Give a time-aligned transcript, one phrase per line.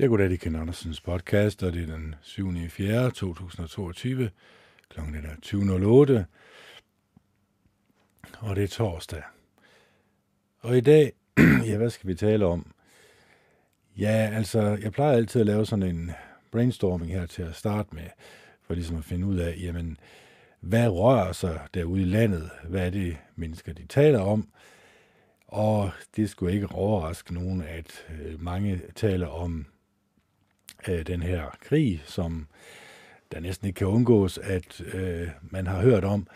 [0.00, 2.52] Jeg går det i Ken Andersens podcast, og det er den 7.
[2.68, 3.10] 4.
[3.10, 4.30] 2022.
[4.88, 6.24] Klokken 20.08,
[8.38, 9.22] og det er torsdag.
[10.60, 11.12] Og i dag,
[11.66, 12.72] ja, hvad skal vi tale om?
[13.98, 16.10] Ja, altså, jeg plejer altid at lave sådan en
[16.50, 18.08] brainstorming her til at starte med,
[18.62, 19.98] for ligesom at finde ud af, jamen,
[20.60, 22.50] hvad rører sig derude i landet?
[22.64, 24.48] Hvad er det, mennesker de taler om?
[25.46, 29.66] Og det skulle ikke overraske nogen, at øh, mange taler om
[30.88, 32.46] øh, den her krig, som
[33.32, 36.26] der næsten ikke kan undgås, at øh, man har hørt om.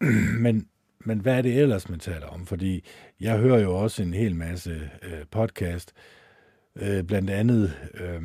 [0.44, 2.46] men, men hvad er det ellers, man taler om?
[2.46, 2.84] Fordi
[3.20, 5.92] jeg hører jo også en hel masse øh, podcast,
[6.76, 8.22] øh, blandt andet øh,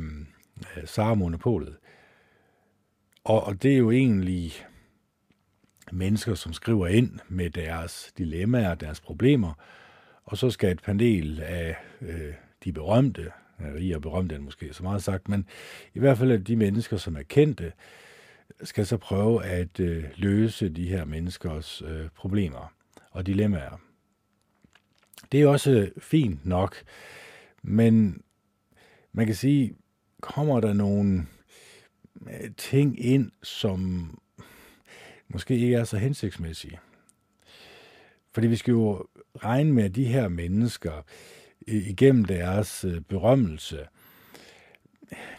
[0.84, 1.76] Sara Monopolet.
[3.24, 4.52] Og, og det er jo egentlig
[5.92, 9.52] mennesker, som skriver ind med deres dilemmaer, deres problemer,
[10.24, 12.34] og så skal et panel af øh,
[12.64, 15.48] de berømte, rig og berømt den måske så meget sagt, men
[15.94, 17.72] i hvert fald at de mennesker, som er kendte,
[18.62, 22.72] skal så prøve at øh, løse de her menneskers øh, problemer
[23.10, 23.80] og dilemmaer.
[25.32, 26.76] Det er også øh, fint nok,
[27.62, 28.22] men
[29.12, 29.74] man kan sige,
[30.20, 31.26] kommer der nogle
[32.26, 34.10] øh, ting ind, som
[35.28, 36.78] måske ikke er så hensigtsmæssige.
[38.32, 41.02] Fordi vi skal jo regne med, at de her mennesker,
[41.66, 43.78] igennem deres øh, berømmelse.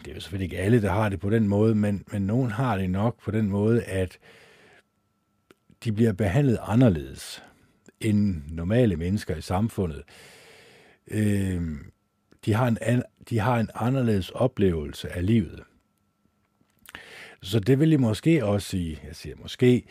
[0.04, 2.50] Det er jo selvfølgelig ikke alle, der har det på den måde, men, men nogen
[2.50, 4.18] har det nok på den måde, at
[5.84, 7.42] de bliver behandlet anderledes
[8.00, 10.02] end normale mennesker i samfundet.
[11.08, 11.62] Øh,
[12.44, 15.62] de, har en, de har en anderledes oplevelse af livet.
[17.42, 19.84] Så det vil jeg måske også sige, jeg siger måske,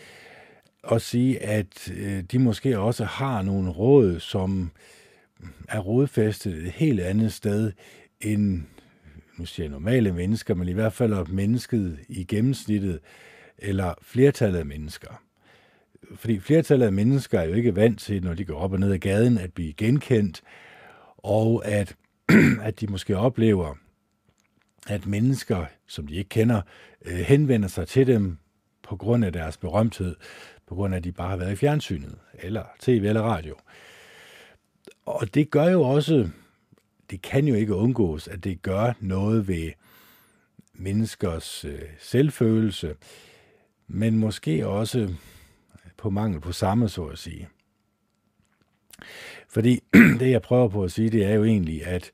[0.83, 4.96] også sige, at øh, de måske også har nogle råd, som øh,
[5.69, 7.71] er rodfæstet et helt andet sted
[8.21, 8.63] end,
[9.37, 12.99] nu siger jeg normale mennesker, men i hvert fald mennesket i gennemsnittet,
[13.57, 15.21] eller flertallet af mennesker.
[16.15, 18.91] Fordi flertallet af mennesker er jo ikke vant til, når de går op og ned
[18.91, 20.41] ad gaden, at blive genkendt,
[21.17, 21.95] og at,
[22.61, 23.75] at de måske oplever,
[24.87, 26.61] at mennesker, som de ikke kender,
[27.05, 28.37] øh, henvender sig til dem
[28.83, 30.15] på grund af deres berømthed,
[30.67, 33.55] på grund af, at de bare har været i fjernsynet, eller tv eller radio.
[35.07, 36.29] Og det gør jo også,
[37.09, 39.71] det kan jo ikke undgås, at det gør noget ved
[40.73, 42.95] menneskers øh, selvfølelse,
[43.87, 45.13] men måske også
[45.97, 47.49] på mangel på samme, så at sige.
[49.49, 49.79] Fordi
[50.19, 52.11] det, jeg prøver på at sige, det er jo egentlig, at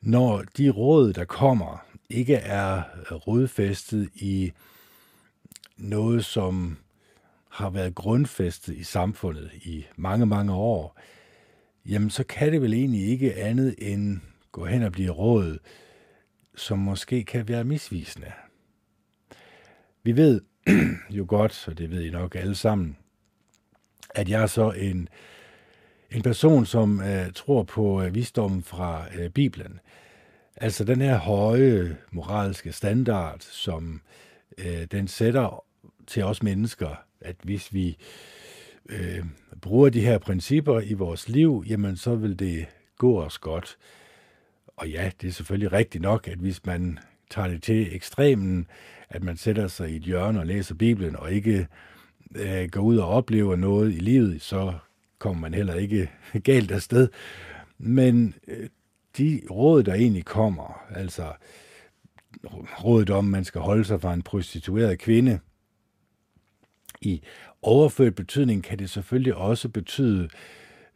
[0.00, 2.82] når de råd, der kommer, ikke er
[3.26, 4.52] rodfæstet i
[5.76, 6.78] noget, som
[7.48, 11.00] har været grundfæstet i samfundet i mange, mange år,
[11.86, 14.20] jamen så kan det vel egentlig ikke andet end
[14.52, 15.58] gå hen og blive råd,
[16.56, 18.32] som måske kan være misvisende.
[20.02, 20.40] Vi ved
[21.10, 22.96] jo godt, og det ved I nok alle sammen,
[24.14, 25.08] at jeg er så en,
[26.10, 29.80] en person, som uh, tror på øh, uh, visdommen fra uh, Bibelen.
[30.56, 34.00] Altså den her høje moralske standard, som
[34.58, 35.64] uh, den sætter
[36.06, 37.96] til os mennesker, at hvis vi
[38.88, 39.24] øh,
[39.60, 42.66] bruger de her principper i vores liv, jamen så vil det
[42.98, 43.78] gå os godt.
[44.76, 46.98] Og ja, det er selvfølgelig rigtigt nok, at hvis man
[47.30, 48.66] tager det til ekstremen,
[49.08, 51.68] at man sætter sig i et hjørne og læser Bibelen, og ikke
[52.34, 54.74] øh, går ud og oplever noget i livet, så
[55.18, 56.10] kommer man heller ikke
[56.44, 57.08] galt afsted.
[57.78, 58.68] Men øh,
[59.18, 61.32] de råd, der egentlig kommer, altså
[62.84, 65.40] rådet om, at man skal holde sig fra en prostitueret kvinde,
[67.00, 67.22] i
[67.62, 70.28] overført betydning kan det selvfølgelig også betyde,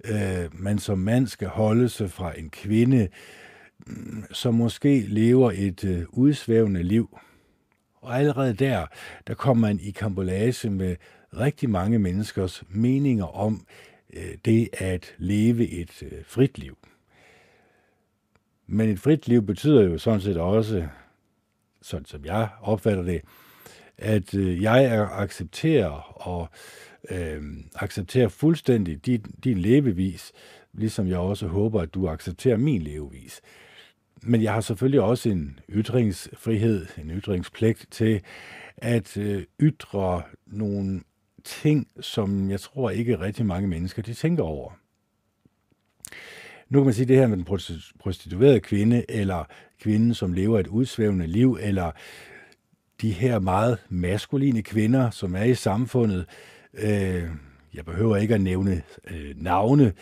[0.04, 3.08] øh, man som mand skal holde sig fra en kvinde,
[3.86, 7.18] mm, som måske lever et øh, udsvævende liv.
[7.94, 8.86] Og allerede der,
[9.26, 10.96] der kommer man i kambolage med
[11.36, 13.66] rigtig mange menneskers meninger om
[14.12, 16.78] øh, det at leve et øh, frit liv.
[18.66, 20.88] Men et frit liv betyder jo sådan set også,
[21.82, 23.20] sådan som jeg opfatter det,
[23.98, 25.88] at øh, jeg accepterer
[26.28, 26.48] og
[27.10, 27.42] øh,
[27.74, 30.32] accepterer fuldstændig din, din levevis,
[30.72, 33.40] ligesom jeg også håber, at du accepterer min levevis.
[34.22, 38.20] Men jeg har selvfølgelig også en ytringsfrihed, en ytringspligt til
[38.76, 41.00] at øh, ytre nogle
[41.44, 44.72] ting, som jeg tror ikke rigtig mange mennesker de tænker over.
[46.68, 47.58] Nu kan man sige det her med den
[48.00, 49.44] prostituerede kvinde, eller
[49.80, 51.92] kvinden, som lever et udsvævende liv, eller
[53.04, 56.26] de her meget maskuline kvinder, som er i samfundet.
[56.74, 57.24] Øh,
[57.74, 59.92] jeg behøver ikke at nævne øh, navne,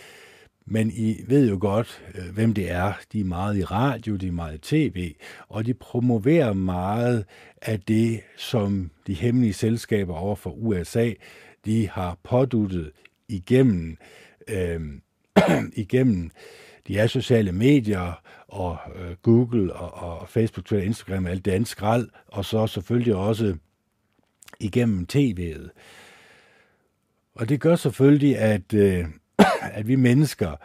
[0.67, 2.93] Men I ved jo godt, øh, hvem det er.
[3.13, 5.15] De er meget i radio, de er meget i tv,
[5.49, 7.25] og de promoverer meget
[7.63, 11.13] af det, som de hemmelige selskaber over for USA,
[11.65, 12.91] de har påduttet
[13.29, 13.97] igennem,
[14.49, 14.81] øh,
[15.85, 16.31] igennem
[16.89, 21.69] de er sociale medier og øh, Google og, og Facebook, Twitter, Instagram, alt det andet
[21.69, 23.57] skrald, og så selvfølgelig også
[24.61, 25.69] igennem tv'et.
[27.35, 29.05] Og det gør selvfølgelig, at, øh,
[29.79, 30.57] at vi mennesker,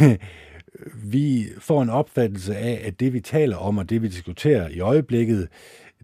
[1.12, 4.80] vi får en opfattelse af, at det vi taler om og det vi diskuterer i
[4.80, 5.48] øjeblikket,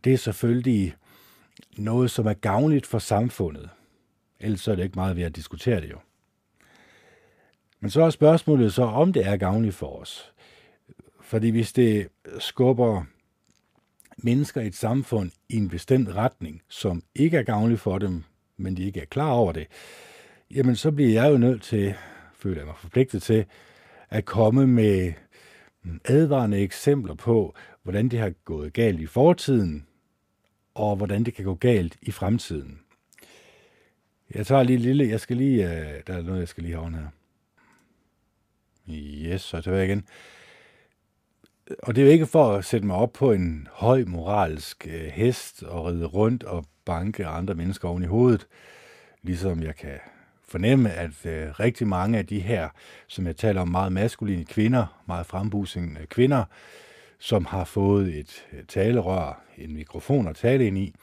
[0.05, 0.95] det er selvfølgelig
[1.79, 3.69] noget, som er gavnligt for samfundet.
[4.41, 5.99] Ellers så er det ikke meget ved at diskutere det jo.
[7.81, 10.33] Men så er spørgsmålet så, om det er gavnligt for os.
[11.21, 12.09] Fordi hvis det
[12.39, 13.05] skubber
[14.17, 18.23] mennesker i et samfund i en bestemt retning, som ikke er gavnligt for dem,
[18.57, 19.67] men de ikke er klar over det,
[20.51, 21.95] jamen så bliver jeg jo nødt til,
[22.35, 23.45] føler jeg mig forpligtet til,
[24.11, 25.13] at komme med
[26.05, 29.87] advarende eksempler på, hvordan det har gået galt i fortiden,
[30.75, 32.81] og hvordan det kan gå galt i fremtiden.
[34.35, 36.91] Jeg tager lige lille, jeg skal lige, øh, der er noget, jeg skal lige have
[36.91, 37.09] her.
[38.91, 40.05] Yes, så tilbage igen.
[41.83, 45.07] Og det er jo ikke for at sætte mig op på en høj moralsk øh,
[45.07, 48.47] hest og ride rundt og banke andre mennesker oven i hovedet,
[49.23, 49.99] ligesom jeg kan
[50.49, 52.69] fornemme, at øh, rigtig mange af de her,
[53.07, 56.45] som jeg taler om, meget maskuline kvinder, meget frembusende kvinder,
[57.19, 60.95] som har fået et øh, talerør, en mikrofon at tale ind i,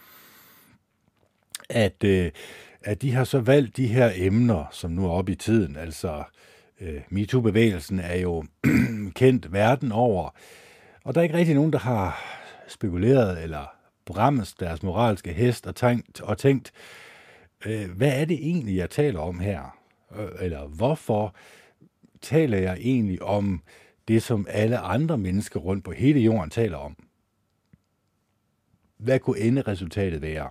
[1.69, 2.31] at, øh,
[2.83, 6.17] at de har så valgt de her emner, som nu er oppe i tiden, altså
[6.17, 6.23] øh,
[6.81, 8.45] Øh, MeToo-bevægelsen er jo
[9.19, 10.29] kendt verden over,
[11.03, 12.23] og der er ikke rigtig nogen, der har
[12.67, 13.65] spekuleret eller
[14.05, 16.71] brammet deres moralske hest og tænkt, og tænkt
[17.65, 19.77] øh, hvad er det egentlig, jeg taler om her?
[20.15, 21.35] Øh, eller hvorfor
[22.21, 23.63] taler jeg egentlig om
[24.07, 26.95] det, som alle andre mennesker rundt på hele jorden taler om?
[28.97, 30.49] Hvad kunne enderesultatet være?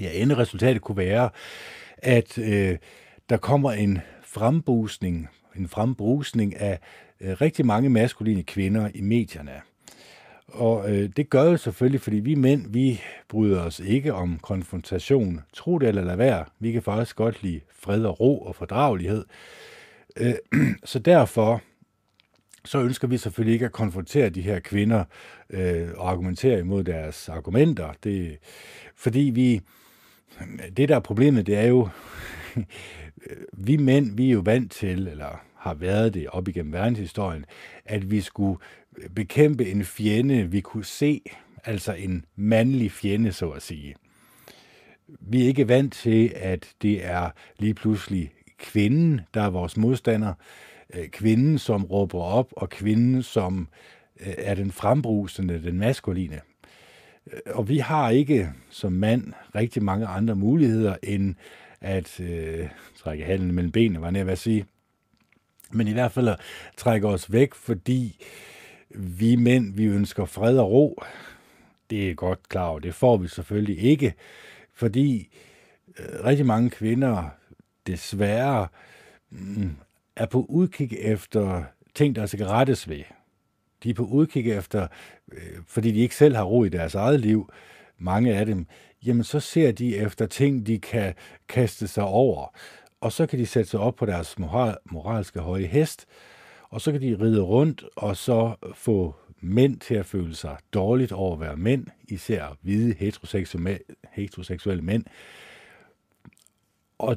[0.00, 1.30] Ja, enderesultatet kunne være,
[1.98, 2.78] at øh,
[3.28, 3.98] der kommer en
[4.32, 6.78] frembrusning, en frembrusning af
[7.20, 9.60] øh, rigtig mange maskuline kvinder i medierne.
[10.48, 15.40] Og øh, det gør jo selvfølgelig, fordi vi mænd, vi bryder os ikke om konfrontation.
[15.52, 16.44] Tro det eller lad være.
[16.58, 19.24] Vi kan faktisk godt lide fred og ro og fordragelighed.
[20.16, 20.34] Øh,
[20.84, 21.62] så derfor
[22.64, 25.04] så ønsker vi selvfølgelig ikke at konfrontere de her kvinder
[25.50, 27.92] øh, og argumentere imod deres argumenter.
[28.04, 28.38] Det,
[28.96, 29.60] fordi vi,
[30.76, 31.88] det der er problemet, det er jo,
[33.30, 37.44] Øh, vi mænd, vi er jo vant til, eller har været det op igennem verdenshistorien,
[37.84, 38.58] at vi skulle
[39.14, 41.20] bekæmpe en fjende, vi kunne se,
[41.64, 43.94] altså en mandlig fjende, så at sige.
[45.20, 50.34] Vi er ikke vant til, at det er lige pludselig kvinden, der er vores modstander,
[50.94, 53.68] øh, kvinden, som råber op, og kvinden, som
[54.20, 56.40] øh, er den frembrusende, den maskuline.
[57.46, 61.34] Og vi har ikke som mand rigtig mange andre muligheder end
[61.82, 64.66] at øh, trække halen mellem benene, var jeg at sige.
[65.70, 66.40] Men i hvert fald at
[66.76, 68.24] trække os væk, fordi
[68.94, 71.02] vi mænd, vi ønsker fred og ro.
[71.90, 74.14] Det er godt klar over, det får vi selvfølgelig ikke,
[74.74, 75.28] fordi
[75.98, 77.28] øh, rigtig mange kvinder
[77.86, 78.68] desværre
[79.32, 79.66] øh,
[80.16, 81.64] er på udkig efter
[81.94, 83.02] ting, der skal rettes ved.
[83.82, 84.88] De er på udkig efter,
[85.32, 87.52] øh, fordi de ikke selv har ro i deres eget liv,
[87.98, 88.66] mange af dem,
[89.06, 91.14] jamen så ser de efter ting, de kan
[91.48, 92.56] kaste sig over.
[93.00, 96.06] Og så kan de sætte sig op på deres moral, moralske høje hest,
[96.62, 101.12] og så kan de ride rundt og så få mænd til at føle sig dårligt
[101.12, 103.78] over at være mænd, især hvide heteroseksuelle,
[104.12, 105.04] heteroseksuelle mænd.
[106.98, 107.16] Og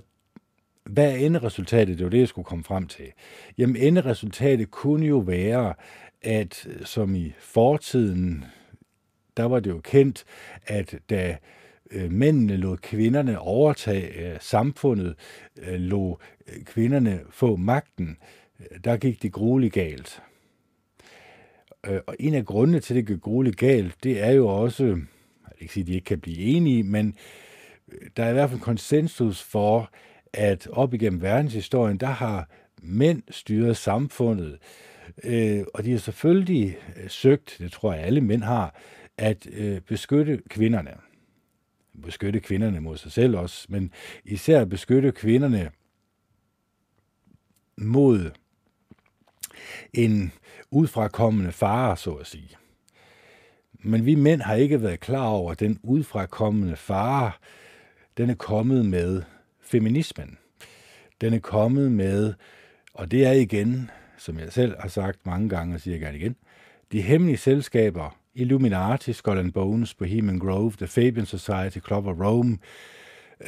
[0.84, 1.98] hvad er enderesultatet?
[1.98, 3.12] Det var det, jeg skulle komme frem til.
[3.58, 5.74] Jamen enderesultatet kunne jo være,
[6.22, 8.46] at som i fortiden,
[9.38, 10.24] der var det jo kendt,
[10.66, 11.38] at da
[11.92, 15.16] Øh, mændene lod kvinderne overtage øh, samfundet,
[15.58, 16.16] øh, lod
[16.66, 18.18] kvinderne få magten,
[18.84, 20.22] der gik det grueligt galt.
[22.08, 24.96] Og en af grundene til, at det gik grueligt galt, det er jo også, jeg
[24.96, 25.06] vil
[25.60, 27.16] ikke sige, at de ikke kan blive enige, men
[28.18, 29.90] der er i hvert fald konsensus for,
[30.34, 32.50] at op igennem verdenshistorien, der har
[32.82, 34.58] mænd styret samfundet,
[35.24, 36.78] øh, og de har selvfølgelig
[37.08, 38.76] søgt, det tror jeg alle mænd har,
[39.18, 40.92] at øh, beskytte kvinderne.
[42.04, 43.92] Beskytte kvinderne mod sig selv også, men
[44.26, 45.72] især beskytte kvinderne
[47.78, 48.32] mod
[49.94, 50.32] en
[50.72, 52.50] udfrakommende fare, så at sige.
[53.80, 57.32] Men vi mænd har ikke været klar over, at den udfrakommende fare,
[58.18, 59.24] den er kommet med
[59.62, 60.38] feminismen.
[61.22, 62.34] Den er kommet med
[62.94, 66.36] Og det er igen, som jeg selv har sagt mange gange, og siger gerne igen,
[66.92, 72.58] de hemmelige selskaber, Illuminati, Skull and Bones, Bohemian Grove, The Fabian Society, Club of Rome,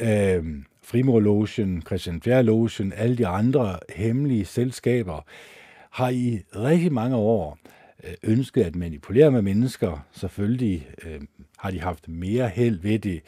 [0.00, 0.44] øh,
[0.82, 1.46] Frimur
[1.86, 5.24] Christian Fjerlogen, alle de andre hemmelige selskaber,
[5.90, 7.58] har i rigtig mange år
[8.04, 10.06] øh, ønsket at manipulere med mennesker.
[10.12, 11.20] Selvfølgelig øh,
[11.58, 13.22] har de haft mere held ved det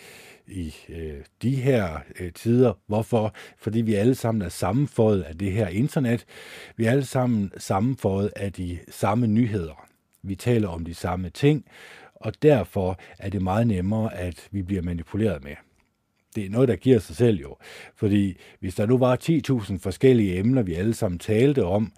[0.46, 2.72] i øh, de her øh, tider.
[2.86, 3.34] Hvorfor?
[3.58, 6.24] Fordi vi alle sammen er sammenføjet af det her internet.
[6.76, 9.89] Vi er alle sammen sammenføjet af de samme nyheder.
[10.22, 11.64] Vi taler om de samme ting,
[12.14, 15.54] og derfor er det meget nemmere, at vi bliver manipuleret med.
[16.34, 17.56] Det er noget, der giver sig selv jo.
[17.96, 19.16] Fordi hvis der nu var
[19.70, 21.92] 10.000 forskellige emner, vi alle sammen talte om,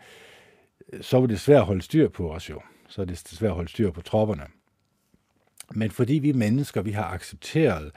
[1.00, 2.60] så var det svært at holde styr på os jo.
[2.88, 4.44] Så er det svært at holde styr på tropperne.
[5.74, 7.90] Men fordi vi mennesker, vi har accepteret,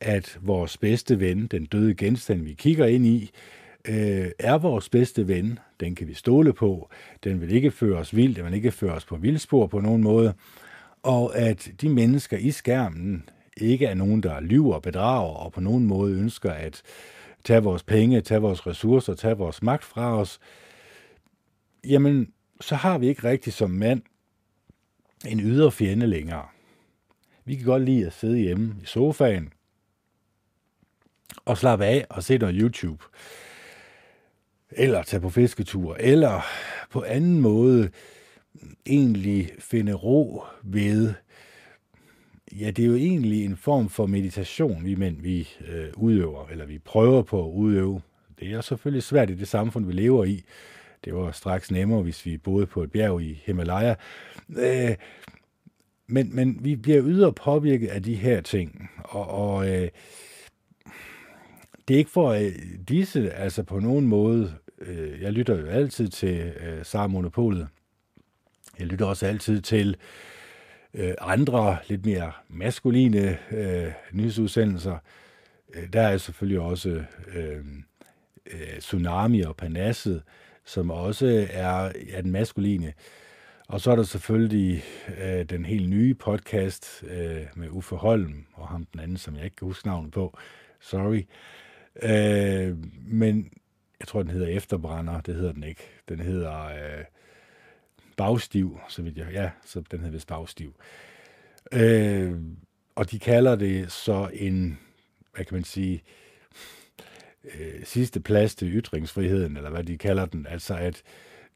[0.00, 3.30] at vores bedste ven, den døde genstand, vi kigger ind i,
[3.88, 5.58] øh, er vores bedste ven.
[5.80, 6.90] Den kan vi stole på.
[7.24, 10.02] Den vil ikke føre os vildt, den vil ikke føre os på vildspor på nogen
[10.02, 10.34] måde.
[11.02, 15.60] Og at de mennesker i skærmen ikke er nogen, der lyver og bedrager og på
[15.60, 16.82] nogen måde ønsker at
[17.44, 20.40] tage vores penge, tage vores ressourcer, tage vores magt fra os,
[21.86, 24.02] jamen, så har vi ikke rigtig som mand
[25.26, 26.46] en ydre fjende længere.
[27.44, 29.52] Vi kan godt lide at sidde hjemme i sofaen
[31.44, 33.04] og slappe af og se noget YouTube.
[34.72, 35.96] Eller tage på fisketur.
[36.00, 36.40] Eller
[36.90, 37.90] på anden måde
[38.86, 41.14] egentlig finde ro ved
[42.52, 46.66] Ja, det er jo egentlig en form for meditation, vi mænd vi øh, udøver, eller
[46.66, 48.00] vi prøver på at udøve.
[48.40, 50.44] Det er selvfølgelig svært i det samfund, vi lever i.
[51.04, 53.94] Det var straks nemmere, hvis vi boede på et bjerg i Himalaya.
[54.56, 54.94] Øh,
[56.06, 59.88] men, men vi bliver ydre påvirket af de her ting, og, og øh,
[61.88, 62.52] det er ikke for øh,
[62.88, 67.68] disse, altså på nogen måde, øh, jeg lytter jo altid til øh, Sar Monopolet,
[68.78, 69.96] jeg lytter også altid til
[70.94, 74.98] øh, andre, lidt mere maskuline øh, nyhedsudsendelser.
[75.74, 77.04] Øh, der er selvfølgelig også
[77.34, 77.64] øh,
[78.46, 80.22] øh, Tsunami og Panasset,
[80.64, 82.92] som også er, er den maskuline.
[83.68, 84.84] Og så er der selvfølgelig
[85.22, 89.44] øh, den helt nye podcast øh, med Uffe Holm og ham den anden, som jeg
[89.44, 90.38] ikke kan huske navnet på.
[90.80, 91.22] Sorry.
[92.02, 92.76] Øh,
[93.06, 93.52] men
[94.00, 95.20] jeg tror, den hedder Efterbrænder.
[95.20, 95.82] Det hedder den ikke.
[96.08, 97.04] Den hedder øh,
[98.16, 99.26] Bagstiv, så vidt jeg...
[99.32, 100.74] Ja, så den hedder vist Bagstiv.
[101.72, 102.34] Øh,
[102.94, 104.78] og de kalder det så en,
[105.34, 106.02] hvad kan man sige,
[107.44, 110.46] øh, sidste plads til ytringsfriheden, eller hvad de kalder den.
[110.46, 111.02] Altså at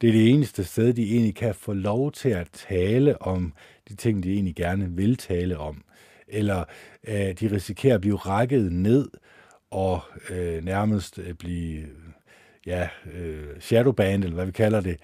[0.00, 3.52] det er det eneste sted, de egentlig kan få lov til at tale om
[3.88, 5.84] de ting, de egentlig gerne vil tale om.
[6.28, 6.64] Eller
[7.08, 9.08] øh, de risikerer at blive rækket ned
[9.72, 10.00] og
[10.30, 11.86] øh, nærmest øh, blive
[12.66, 14.96] ja, øh, shadowband, eller hvad vi kalder det,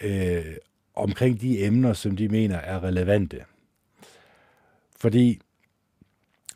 [0.00, 0.56] øh,
[0.94, 3.44] omkring de emner, som de mener er relevante.
[5.00, 5.40] Fordi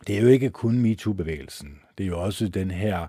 [0.07, 1.81] det er jo ikke kun MeToo-bevægelsen.
[1.99, 3.07] Det er jo også den her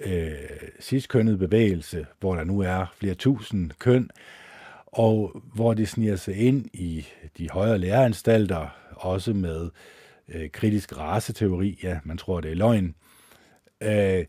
[0.00, 0.32] øh,
[0.80, 4.10] sidstkønnede bevægelse, hvor der nu er flere tusind køn,
[4.86, 7.06] og hvor det sniger sig ind i
[7.38, 9.70] de højere læreanstalter, også med
[10.28, 12.94] øh, kritisk raceteori, ja, man tror, det er løgn.
[13.82, 14.24] Øh,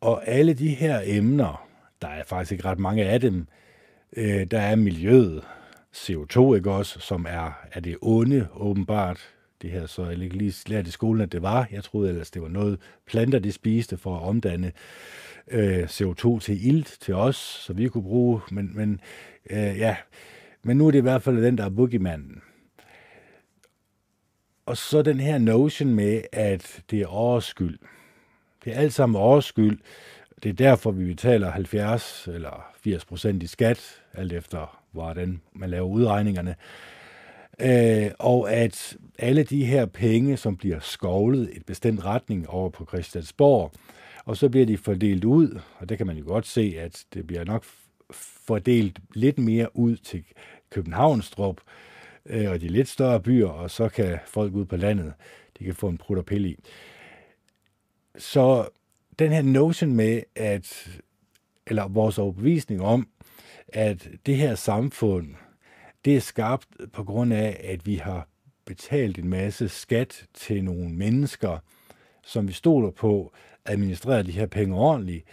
[0.00, 1.68] og alle de her emner,
[2.02, 3.46] der er faktisk ikke ret mange af dem,
[4.16, 5.44] øh, der er miljøet,
[5.96, 9.34] CO2, ikke også, som er, er det onde, åbenbart.
[9.62, 11.68] Det her, så jeg ikke lige lært i skolen, at det var.
[11.72, 14.72] Jeg troede ellers, det var noget, planter de spiste for at omdanne
[15.50, 18.40] øh, CO2 til ilt til os, så vi kunne bruge.
[18.50, 19.00] Men, men
[19.50, 19.96] øh, ja,
[20.62, 22.42] men nu er det i hvert fald den, der er boogiemanden.
[24.66, 27.78] Og så den her notion med, at det er overskyld.
[28.68, 29.78] Det er alt sammen overskyld.
[30.42, 35.70] Det er derfor, vi betaler 70 eller 80 procent i skat, alt efter hvordan man
[35.70, 36.54] laver udregningerne.
[37.60, 42.84] Øh, og at alle de her penge, som bliver skovlet et bestemt retning over på
[42.84, 43.72] Christiansborg,
[44.24, 47.26] og så bliver de fordelt ud, og det kan man jo godt se, at det
[47.26, 47.64] bliver nok
[48.46, 50.24] fordelt lidt mere ud til
[50.70, 51.60] Københavnstrup
[52.26, 55.12] øh, og de lidt større byer, og så kan folk ud på landet,
[55.58, 56.58] de kan få en prut og pille i.
[58.18, 58.68] Så
[59.18, 60.98] den her notion med, at,
[61.66, 63.08] eller vores overbevisning om,
[63.68, 65.34] at det her samfund,
[66.04, 68.28] det er skabt på grund af, at vi har
[68.64, 71.58] betalt en masse skat til nogle mennesker,
[72.24, 73.32] som vi stoler på,
[73.64, 75.24] administrerer de her penge ordentligt,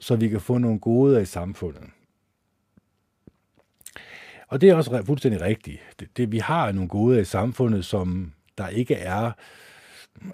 [0.00, 1.84] så vi kan få nogle goder i samfundet.
[4.48, 5.80] Og det er også fuldstændig rigtigt.
[6.00, 9.32] Det, det, vi har nogle goder i samfundet, som der ikke er,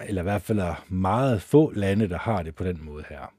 [0.01, 3.33] eller i hvert fald er meget få lande, der har det på den måde her.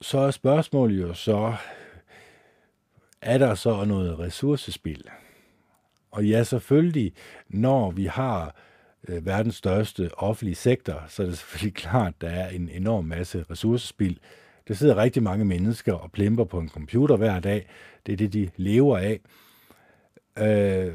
[0.00, 1.54] så er spørgsmålet jo så,
[3.20, 5.04] er der så noget ressourcespil?
[6.10, 7.12] Og ja, selvfølgelig,
[7.48, 8.54] når vi har
[9.08, 13.04] øh, verdens største offentlige sektor, så er det selvfølgelig klart, at der er en enorm
[13.04, 14.18] masse ressourcespil.
[14.68, 17.68] Der sidder rigtig mange mennesker og plimper på en computer hver dag.
[18.06, 19.20] Det er det, de lever af.
[20.38, 20.94] Øh,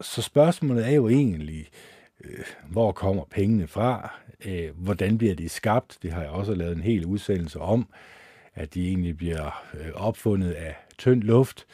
[0.00, 4.14] så spørgsmålet er jo egentlig, øh, Øh, hvor kommer pengene fra?
[4.44, 5.98] Øh, hvordan bliver de skabt?
[6.02, 7.88] Det har jeg også lavet en hel udsendelse om,
[8.54, 11.66] at de egentlig bliver øh, opfundet af tynd luft.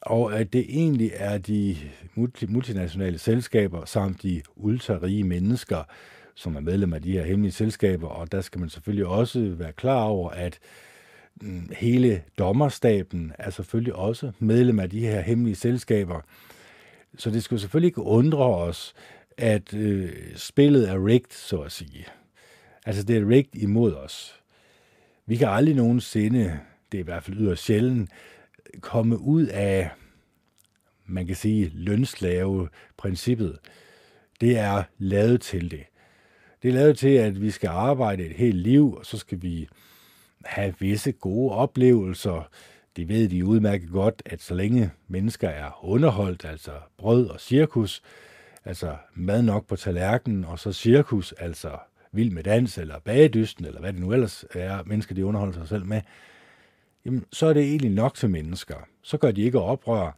[0.00, 1.76] Og at det egentlig er de
[2.48, 5.82] multinationale selskaber samt de ultrarige mennesker,
[6.34, 8.08] som er medlem af de her hemmelige selskaber.
[8.08, 10.58] Og der skal man selvfølgelig også være klar over, at
[11.40, 16.20] mm, hele dommerstaben er selvfølgelig også medlem af de her hemmelige selskaber.
[17.18, 18.94] Så det skulle selvfølgelig ikke undre os,
[19.36, 22.06] at øh, spillet er rigged, så at sige.
[22.86, 24.40] Altså det er rigged imod os.
[25.26, 26.60] Vi kan aldrig nogensinde,
[26.92, 28.10] det er i hvert fald yderst sjældent,
[28.80, 29.90] komme ud af,
[31.06, 33.58] man kan sige, lønslave-princippet.
[34.40, 35.84] Det er lavet til det.
[36.62, 39.68] Det er lavet til, at vi skal arbejde et helt liv, og så skal vi
[40.44, 42.48] have visse gode oplevelser.
[42.96, 48.02] Det ved de udmærket godt, at så længe mennesker er underholdt, altså brød og cirkus,
[48.64, 51.78] altså mad nok på tallerkenen, og så cirkus, altså
[52.12, 55.68] vild med dans, eller bagedysten, eller hvad det nu ellers er, mennesker de underholder sig
[55.68, 56.00] selv med,
[57.04, 58.76] jamen, så er det egentlig nok til mennesker.
[59.02, 60.16] Så gør de ikke oprør,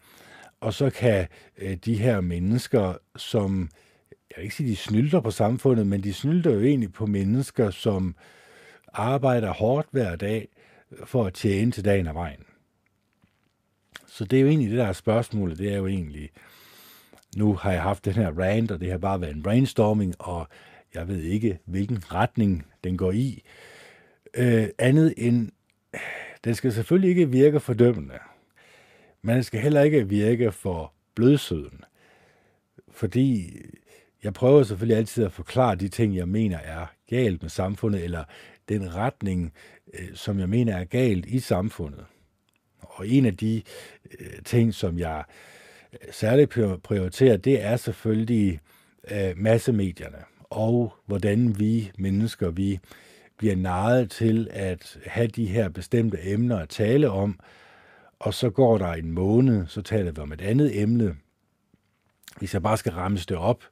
[0.61, 1.27] og så kan
[1.59, 3.71] øh, de her mennesker, som,
[4.11, 7.71] jeg vil ikke sige, de snylder på samfundet, men de snylder jo egentlig på mennesker,
[7.71, 8.15] som
[8.93, 10.49] arbejder hårdt hver dag
[11.05, 12.46] for at tjene til dagen af vejen.
[14.07, 15.59] Så det er jo egentlig det, der er spørgsmålet.
[15.59, 16.31] Det er jo egentlig,
[17.37, 20.49] nu har jeg haft den her rant, og det har bare været en brainstorming, og
[20.95, 23.43] jeg ved ikke, hvilken retning den går i.
[24.35, 25.51] Øh, andet end,
[26.45, 28.19] den skal selvfølgelig ikke virke fordømmende,
[29.23, 31.81] men den skal heller ikke virke for blødsøden.
[32.91, 33.61] Fordi
[34.25, 38.25] jeg prøver selvfølgelig altid at forklare de ting, jeg mener er galt med samfundet, eller
[38.69, 39.53] den retning,
[39.95, 42.05] øh, som jeg mener er galt i samfundet.
[42.89, 43.63] Og en af de
[44.21, 45.25] øh, ting, som jeg
[45.93, 46.51] øh, særligt
[46.83, 48.61] prioriterer, det er selvfølgelig
[49.11, 50.19] øh, massemedierne,
[50.51, 52.79] og hvordan vi mennesker, vi
[53.37, 57.41] bliver naret til at have de her bestemte emner at tale om,
[58.19, 61.17] og så går der en måned, så taler vi om et andet emne.
[62.39, 63.65] Hvis jeg bare skal ramme det op,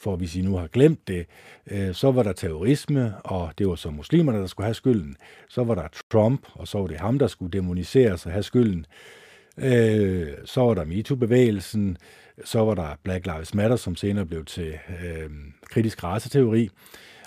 [0.00, 1.26] for hvis I nu har glemt det,
[1.70, 5.16] øh, så var der terrorisme, og det var så muslimerne, der skulle have skylden.
[5.48, 8.86] Så var der Trump, og så var det ham, der skulle demoniseres og have skylden.
[9.58, 11.96] Øh, så var der MeToo-bevægelsen,
[12.44, 15.30] så var der Black Lives Matter, som senere blev til øh,
[15.70, 16.70] kritisk raceteori.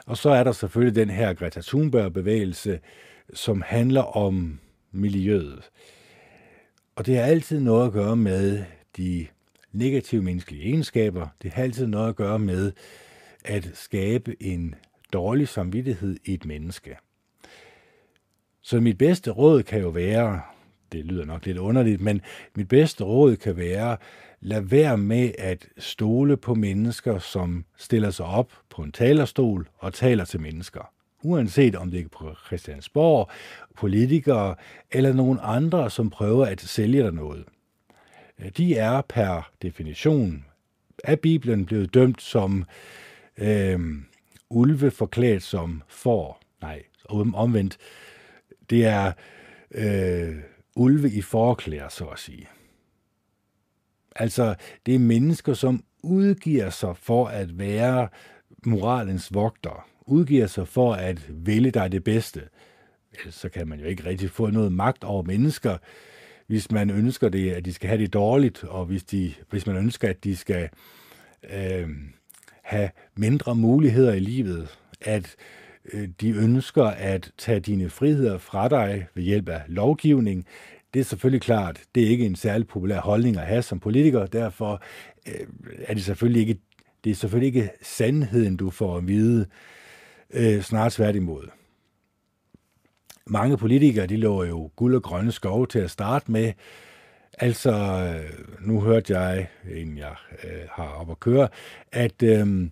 [0.05, 2.79] Og så er der selvfølgelig den her Greta Thunberg-bevægelse,
[3.33, 4.59] som handler om
[4.91, 5.69] miljøet.
[6.95, 8.63] Og det har altid noget at gøre med
[8.97, 9.27] de
[9.73, 11.27] negative menneskelige egenskaber.
[11.41, 12.71] Det har altid noget at gøre med
[13.45, 14.75] at skabe en
[15.13, 16.97] dårlig samvittighed i et menneske.
[18.61, 20.41] Så mit bedste råd kan jo være,
[20.91, 22.21] det lyder nok lidt underligt, men
[22.55, 23.97] mit bedste råd kan være,
[24.41, 29.93] lad være med at stole på mennesker, som stiller sig op på en talerstol og
[29.93, 30.91] taler til mennesker.
[31.23, 33.29] Uanset om det er på Christiansborg,
[33.77, 34.55] politikere
[34.91, 37.45] eller nogen andre, som prøver at sælge dig noget.
[38.39, 40.45] Øh, de er per definition
[41.03, 42.65] af Bibelen blevet dømt som
[43.37, 43.79] øh,
[44.49, 46.41] ulve forklædt som får.
[46.61, 47.77] Nej, omvendt.
[48.69, 49.11] Det er
[49.71, 50.35] øh,
[50.75, 52.47] ulve i forklæder, så at sige.
[54.15, 58.07] Altså, det er mennesker, som udgiver sig for at være
[58.65, 62.41] moralens vogter, udgiver sig for at vælge dig det bedste.
[63.13, 65.77] Ellers så kan man jo ikke rigtig få noget magt over mennesker,
[66.47, 69.75] hvis man ønsker det, at de skal have det dårligt, og hvis, de, hvis man
[69.75, 70.69] ønsker, at de skal
[71.53, 71.89] øh,
[72.61, 75.35] have mindre muligheder i livet, at
[75.93, 80.45] øh, de ønsker at tage dine friheder fra dig ved hjælp af lovgivning,
[80.93, 84.25] det er selvfølgelig klart, det er ikke en særlig populær holdning at have som politiker,
[84.25, 84.83] derfor
[85.27, 85.47] øh,
[85.87, 86.61] er det selvfølgelig ikke,
[87.03, 89.45] det er selvfølgelig ikke sandheden, du får at vide,
[90.33, 91.47] øh, snart tværtimod.
[93.27, 96.53] Mange politikere, de lå jo guld og grønne skove til at starte med,
[97.37, 101.47] Altså, øh, nu hørte jeg, en jeg øh, har op at køre,
[101.91, 102.69] at, øh,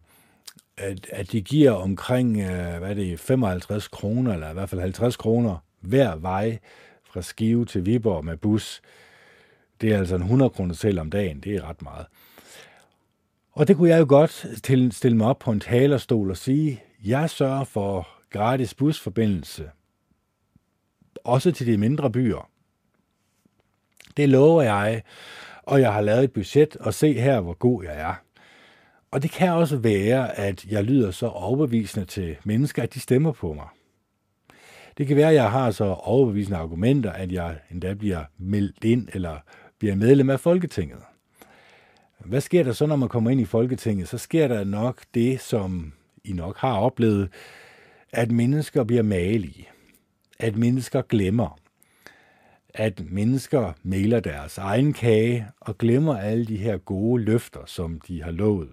[0.78, 4.82] at, at de giver omkring, øh, hvad er det, 55 kroner, eller i hvert fald
[4.82, 6.60] 50 kroner hver vej
[7.04, 8.82] fra Skive til Viborg med bus.
[9.82, 11.40] Det er altså en 100 kroner selv om dagen.
[11.40, 12.06] Det er ret meget.
[13.52, 14.46] Og det kunne jeg jo godt
[14.94, 19.70] stille mig op på en talerstol og sige, jeg sørger for gratis busforbindelse
[21.24, 22.50] også til de mindre byer.
[24.18, 25.02] Det lover jeg,
[25.64, 28.14] og jeg har lavet et budget, og se her, hvor god jeg er.
[29.12, 33.32] Og det kan også være, at jeg lyder så overbevisende til mennesker, at de stemmer
[33.32, 33.68] på mig.
[34.98, 39.08] Det kan være, at jeg har så overbevisende argumenter, at jeg endda bliver meldt ind
[39.14, 39.38] eller
[39.80, 41.00] bliver medlem af Folketinget.
[42.26, 44.08] Hvad sker der så, når man kommer ind i Folketinget?
[44.08, 47.30] Så sker der nok det, som I nok har oplevet,
[48.14, 49.70] at mennesker bliver malige,
[50.42, 51.60] at mennesker glemmer,
[52.74, 58.24] at mennesker mailer deres egen kage og glemmer alle de her gode løfter, som de
[58.24, 58.70] har lovet.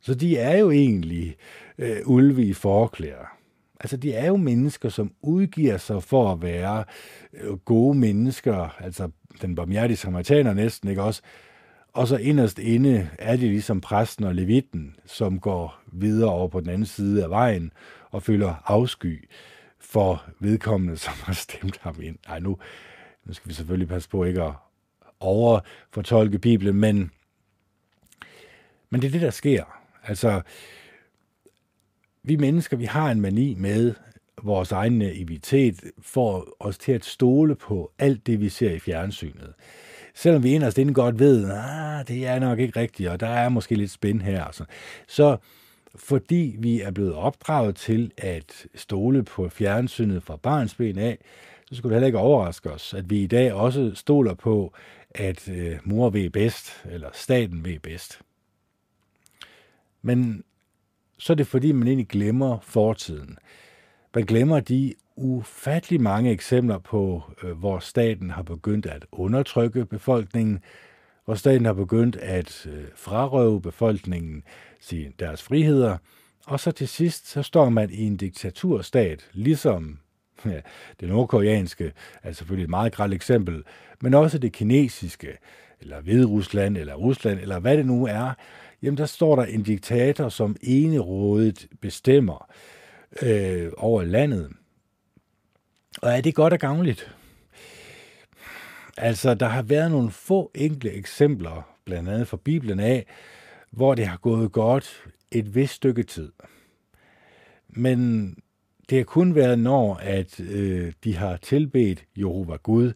[0.00, 1.36] Så de er jo egentlig
[1.78, 3.36] øh, ulve i forklæder.
[3.80, 6.84] Altså, de er jo mennesker, som udgiver sig for at være
[7.32, 9.10] øh, gode mennesker, altså
[9.42, 11.22] den barmhjertige samaritaner næsten, ikke også?
[11.92, 16.60] Og så inderst inde er de ligesom præsten og levitten, som går videre over på
[16.60, 17.72] den anden side af vejen
[18.10, 19.28] og føler afsky
[19.82, 22.16] for vedkommende, som har stemt ham ind.
[22.28, 22.58] Ej, nu,
[23.24, 24.52] nu skal vi selvfølgelig passe på ikke at
[25.20, 27.10] overfortolke Bibelen, men,
[28.90, 29.64] men det er det, der sker.
[30.04, 30.42] Altså,
[32.22, 33.94] vi mennesker, vi har en mani med
[34.42, 39.54] vores egen naivitet for os til at stole på alt det, vi ser i fjernsynet.
[40.14, 43.28] Selvom vi inderst inden godt ved, at ah, det er nok ikke rigtigt, og der
[43.28, 44.52] er måske lidt spænd her.
[44.52, 44.64] Så,
[45.08, 45.36] så
[45.94, 51.18] fordi vi er blevet opdraget til at stole på fjernsynet fra barns ben af,
[51.66, 54.72] så skulle det heller ikke overraske os, at vi i dag også stoler på,
[55.10, 58.20] at øh, mor ved bedst, eller staten ved bedst.
[60.02, 60.44] Men
[61.18, 63.38] så er det fordi, man egentlig glemmer fortiden.
[64.14, 70.60] Man glemmer de ufattelig mange eksempler på, øh, hvor staten har begyndt at undertrykke befolkningen,
[71.24, 74.42] hvor staten har begyndt at øh, frarøve befolkningen
[75.18, 75.96] deres friheder,
[76.46, 79.98] og så til sidst, så står man i en diktaturstat, ligesom
[80.44, 80.60] ja,
[81.00, 83.64] det nordkoreanske er selvfølgelig et meget grælt eksempel,
[84.00, 85.38] men også det kinesiske,
[85.80, 88.34] eller Hviderusland, eller Rusland, eller hvad det nu er,
[88.82, 92.50] jamen der står der en diktator, som enerådet bestemmer
[93.22, 94.52] øh, over landet.
[96.02, 97.14] Og er det godt og gavnligt?
[98.96, 103.06] Altså, der har været nogle få enkle eksempler, blandt andet fra Bibelen af,
[103.70, 106.32] hvor det har gået godt et vist stykke tid.
[107.68, 108.28] Men
[108.90, 112.92] det har kun været når, at øh, de har tilbedt Jehova Gud,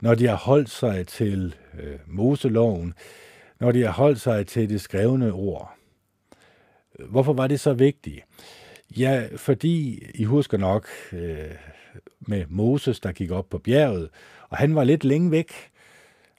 [0.00, 2.94] når de har holdt sig til øh, Moseloven,
[3.60, 5.74] når de har holdt sig til det skrevne ord.
[7.08, 8.20] Hvorfor var det så vigtigt?
[8.98, 11.54] Ja, fordi I husker nok øh,
[12.20, 14.10] med Moses, der gik op på bjerget,
[14.48, 15.52] og han var lidt længe væk,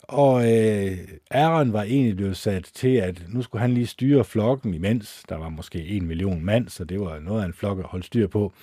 [0.08, 0.98] og øh,
[1.32, 5.24] Aaron var egentlig blevet sat til, at nu skulle han lige styre flokken imens.
[5.30, 8.06] Der var måske en million mand, så det var noget af en flok at holde
[8.06, 8.54] styr på.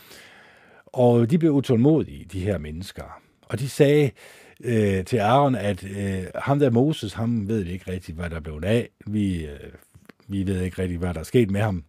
[0.86, 3.20] Og de blev utålmodige, de her mennesker.
[3.48, 4.10] Og de sagde
[4.64, 8.60] øh, til Aaron, at øh, ham der Moses, ham ved ikke rigtigt, hvad der blev
[8.64, 8.88] af.
[9.06, 9.72] Vi, øh,
[10.28, 11.84] vi ved ikke rigtigt, hvad der er sket med ham.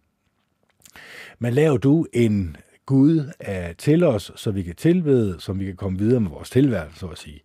[1.38, 5.76] Men lav du en Gud er til os, så vi kan tilbede, så vi kan
[5.76, 7.40] komme videre med vores tilværelse, så at sige.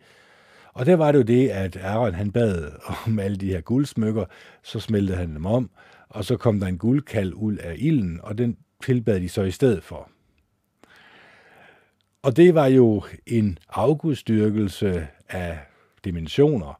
[0.73, 2.71] Og der var det jo det, at Aaron han bad
[3.07, 4.25] om alle de her guldsmykker,
[4.63, 5.69] så smeltede han dem om,
[6.09, 9.51] og så kom der en guldkald ud af ilden, og den tilbad de så i
[9.51, 10.09] stedet for.
[12.21, 15.59] Og det var jo en afgudstyrkelse af
[16.05, 16.79] dimensioner.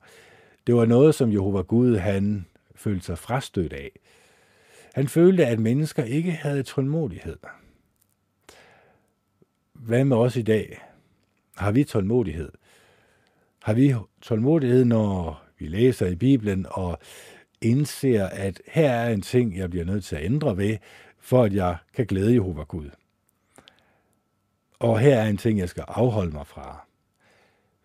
[0.67, 2.45] Det var noget, som Jehova Gud han
[2.75, 3.91] følte sig frastødt af.
[4.93, 7.37] Han følte, at mennesker ikke havde tålmodighed.
[9.85, 10.81] Hvad med os i dag?
[11.57, 12.51] Har vi tålmodighed?
[13.63, 16.99] Har vi tålmodighed, når vi læser i Bibelen og
[17.61, 20.77] indser, at her er en ting, jeg bliver nødt til at ændre ved,
[21.19, 22.89] for at jeg kan glæde Jehova Gud?
[24.79, 26.87] Og her er en ting, jeg skal afholde mig fra.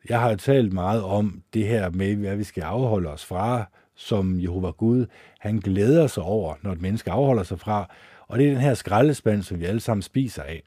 [0.08, 4.40] Jeg har talt meget om det her med, hvad vi skal afholde os fra, som
[4.40, 5.06] Jehova Gud,
[5.38, 7.90] han glæder sig over, når et menneske afholder sig fra,
[8.28, 10.62] og det er den her skraldespand, som vi alle sammen spiser af.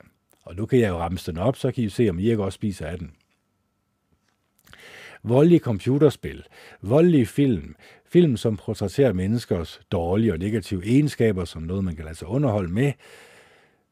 [0.50, 2.44] Og nu kan jeg jo ramse den op, så kan I se, om I ikke
[2.44, 3.12] også spiser af den.
[5.24, 6.44] Voldelige computerspil,
[6.82, 12.16] voldelige film, film som portrætterer menneskers dårlige og negative egenskaber som noget, man kan lade
[12.16, 12.94] sig underholde med,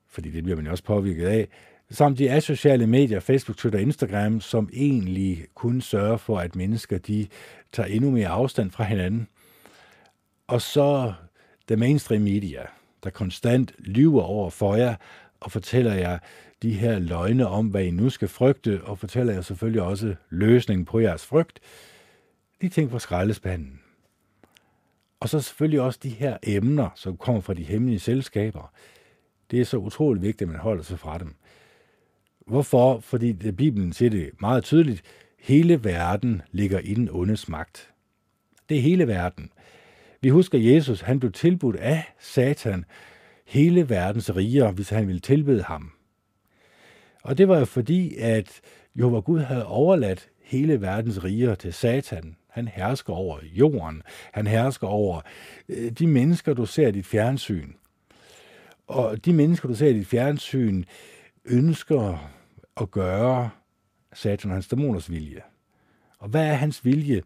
[0.08, 1.48] fordi det bliver man jo også påvirket af,
[1.90, 6.98] samt de asociale medier, Facebook, Twitter og Instagram, som egentlig kun sørger for, at mennesker
[6.98, 7.28] de
[7.72, 9.28] tager endnu mere afstand fra hinanden.
[10.48, 11.14] Og så
[11.68, 12.62] the mainstream media,
[13.04, 14.96] der konstant lyver over for jer
[15.40, 16.20] og fortæller jer
[16.62, 20.86] de her løgne om, hvad I nu skal frygte, og fortæller jer selvfølgelig også løsningen
[20.86, 21.60] på jeres frygt.
[22.62, 23.80] De ting fra skraldespanden.
[25.20, 28.74] Og så selvfølgelig også de her emner, som kommer fra de hemmelige selskaber.
[29.52, 31.36] Det er så utroligt vigtigt, at man holder sig fra dem.
[32.48, 33.00] Hvorfor?
[33.00, 35.02] Fordi det, Bibelen siger det meget tydeligt.
[35.40, 37.90] Hele verden ligger i den ondes magt.
[38.70, 39.52] Det er hele verden.
[40.22, 42.86] Vi husker Jesus, han blev tilbudt af Satan
[43.46, 45.92] hele verdens riger, hvis han ville tilbede ham.
[47.24, 48.62] Og det var jo fordi, at
[48.98, 52.36] Jehova Gud havde overladt hele verdens riger til Satan.
[52.50, 54.02] Han hersker over jorden.
[54.34, 55.22] Han hersker over
[55.70, 57.74] øh, de mennesker, du ser i dit fjernsyn.
[58.88, 60.84] Og de mennesker, du ser i dit fjernsyn,
[61.46, 62.32] ønsker
[62.78, 63.50] at gøre
[64.14, 65.42] Satan og hans dæmoners vilje.
[66.20, 67.22] Og hvad er hans vilje?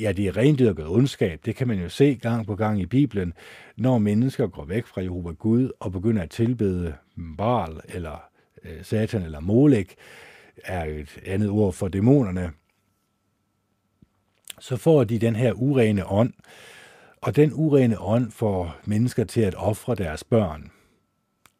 [0.00, 1.40] Ja, det er rendyrket ondskab.
[1.44, 3.32] Det kan man jo se gang på gang i Bibelen,
[3.76, 6.94] når mennesker går væk fra Jehova Gud og begynder at tilbede
[7.38, 8.35] Baal eller
[8.66, 9.94] Øh, satan eller Molek,
[10.64, 12.52] er et andet ord for dæmonerne,
[14.60, 16.32] så får de den her urene ånd,
[17.20, 20.70] og den urene ånd får mennesker til at ofre deres børn.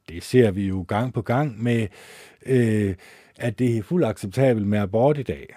[0.08, 1.88] Det ser vi jo gang på gang med,
[2.46, 2.94] øh,
[3.36, 5.56] at det er fuldt acceptabelt med abort i dag.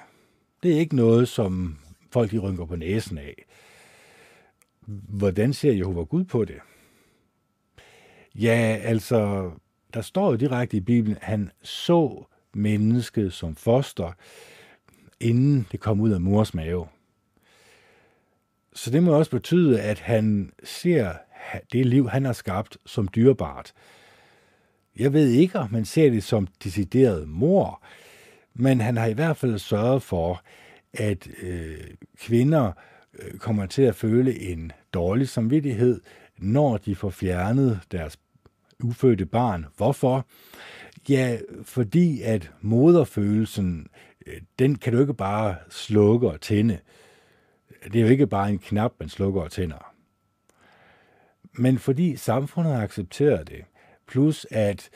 [0.63, 1.77] Det er ikke noget, som
[2.11, 3.45] folk de rynker på næsen af.
[4.87, 6.59] Hvordan ser Jehova Gud på det?
[8.35, 9.51] Ja, altså,
[9.93, 12.23] der står jo direkte i Bibelen, at han så
[12.53, 14.11] mennesket som foster,
[15.19, 16.87] inden det kom ud af mors mave.
[18.73, 21.13] Så det må også betyde, at han ser
[21.73, 23.73] det liv, han har skabt, som dyrebart.
[24.99, 27.83] Jeg ved ikke, om man ser det som decideret mor,
[28.53, 30.41] men han har i hvert fald sørget for,
[30.93, 31.77] at øh,
[32.17, 32.71] kvinder
[33.19, 36.01] øh, kommer til at føle en dårlig samvittighed,
[36.37, 38.19] når de får fjernet deres
[38.83, 39.65] ufødte barn.
[39.77, 40.25] Hvorfor?
[41.09, 43.87] Ja, fordi at moderfølelsen,
[44.27, 46.79] øh, den kan du ikke bare slukke og tænde.
[47.83, 49.93] Det er jo ikke bare en knap, man slukker og tænder.
[51.53, 53.63] Men fordi samfundet har accepteret det,
[54.07, 54.89] plus at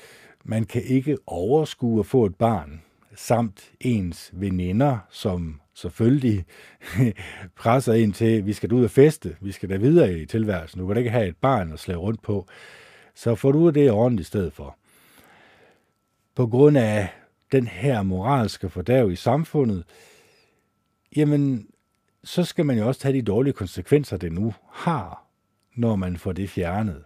[0.45, 2.81] man kan ikke overskue at få et barn,
[3.15, 6.45] samt ens veninder, som selvfølgelig
[7.61, 10.87] presser ind til, vi skal ud og feste, vi skal da videre i tilværelsen, du
[10.87, 12.47] kan da ikke have et barn at slæve rundt på,
[13.15, 14.77] så får du det ordentligt i stedet for.
[16.35, 17.09] På grund af
[17.51, 19.83] den her moralske fordav i samfundet,
[21.15, 21.67] jamen,
[22.23, 25.25] så skal man jo også tage de dårlige konsekvenser, det nu har,
[25.75, 27.03] når man får det fjernet.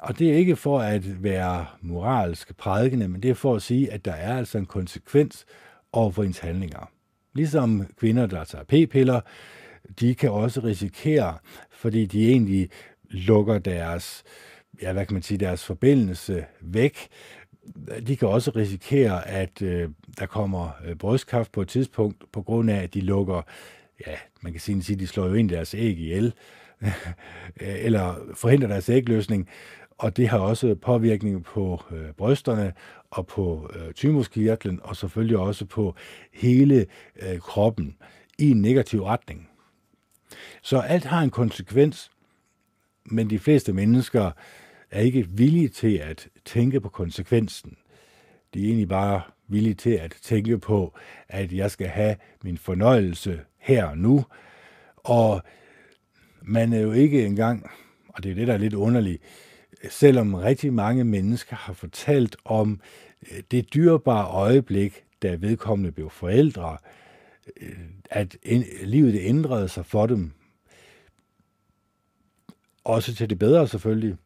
[0.00, 3.92] Og det er ikke for at være moralsk prædikende, men det er for at sige,
[3.92, 5.46] at der er altså en konsekvens
[5.92, 6.90] over for ens handlinger.
[7.32, 9.20] Ligesom kvinder, der tager p-piller,
[10.00, 11.38] de kan også risikere,
[11.70, 12.70] fordi de egentlig
[13.10, 14.24] lukker deres,
[14.82, 17.08] ja, hvad kan man sige, deres forbindelse væk.
[18.06, 22.70] De kan også risikere, at øh, der kommer øh, brystkræft på et tidspunkt, på grund
[22.70, 23.42] af, at de lukker,
[24.06, 26.34] ja, man kan sige, at de slår jo ind deres æg ihjel,
[27.60, 29.48] eller forhindrer deres ægløsning,
[29.98, 32.72] og det har også påvirkning på øh, brysterne
[33.10, 35.94] og på øh, thymuskirtlen, og selvfølgelig også på
[36.32, 36.86] hele
[37.22, 37.96] øh, kroppen
[38.38, 39.48] i en negativ retning.
[40.62, 42.10] Så alt har en konsekvens,
[43.10, 44.30] men de fleste mennesker
[44.90, 47.76] er ikke villige til at tænke på konsekvensen.
[48.54, 50.94] De er egentlig bare villige til at tænke på,
[51.28, 54.24] at jeg skal have min fornøjelse her og nu.
[54.96, 55.42] Og
[56.42, 57.70] man er jo ikke engang,
[58.08, 59.22] og det er det, der er lidt underligt,
[59.90, 62.80] selvom rigtig mange mennesker har fortalt om
[63.32, 66.78] øh, det dyrebare øjeblik, da vedkommende blev forældre,
[67.60, 67.78] øh,
[68.10, 68.36] at
[68.82, 70.32] livet ændrede sig for dem.
[72.88, 74.16] Også til det bedre selvfølgelig.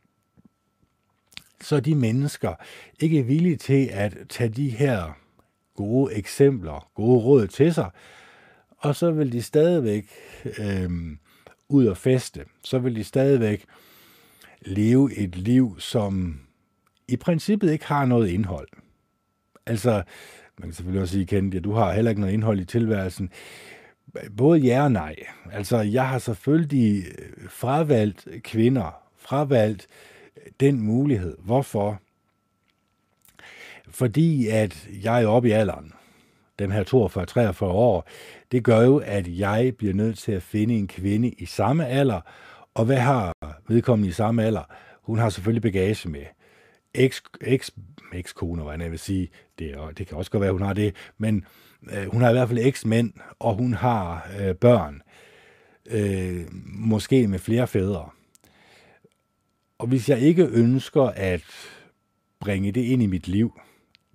[1.61, 2.55] Så er de mennesker
[3.01, 5.19] ikke villige til at tage de her
[5.77, 7.91] gode eksempler, gode råd til sig,
[8.79, 10.07] og så vil de stadigvæk
[10.59, 10.91] øh,
[11.69, 12.45] ud og feste.
[12.65, 13.65] Så vil de stadigvæk
[14.61, 16.41] leve et liv, som
[17.09, 18.69] i princippet ikke har noget indhold.
[19.67, 20.03] Altså,
[20.59, 23.31] man kan selvfølgelig også sige, Kennedy, at du har heller ikke noget indhold i tilværelsen.
[24.37, 25.17] Både ja og nej.
[25.53, 29.87] Altså, jeg har selvfølgelig øh, fravalgt kvinder, fravalgt
[30.37, 31.37] øh, den mulighed.
[31.39, 32.01] Hvorfor?
[33.89, 35.93] Fordi at jeg er oppe i alderen,
[36.59, 38.09] den her 42-43 år,
[38.53, 42.21] det gør jo, at jeg bliver nødt til at finde en kvinde i samme alder,
[42.75, 43.33] og hvad har
[43.69, 44.63] vedkommende i samme alder?
[45.03, 46.25] Hun har selvfølgelig bagage med.
[46.95, 47.71] Eks, eks,
[48.13, 49.29] ekskone, hvad jeg vil sige.
[49.59, 50.95] Det, og det kan også godt være, hun har det.
[51.19, 51.45] Men
[51.91, 55.03] øh, hun har i hvert fald eksmænd, og hun har øh, børn.
[55.87, 58.09] Øh, måske med flere fædre.
[59.79, 61.45] Og hvis jeg ikke ønsker at
[62.41, 63.61] bringe det ind i mit liv,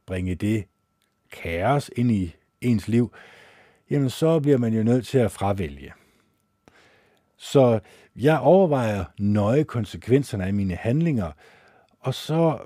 [0.06, 0.66] bringe det
[1.32, 3.14] kaos ind i ens liv,
[3.90, 5.94] jamen så bliver man jo nødt til at fravælge.
[7.38, 7.80] Så
[8.16, 11.32] jeg overvejer nøje konsekvenserne af mine handlinger,
[12.00, 12.58] og så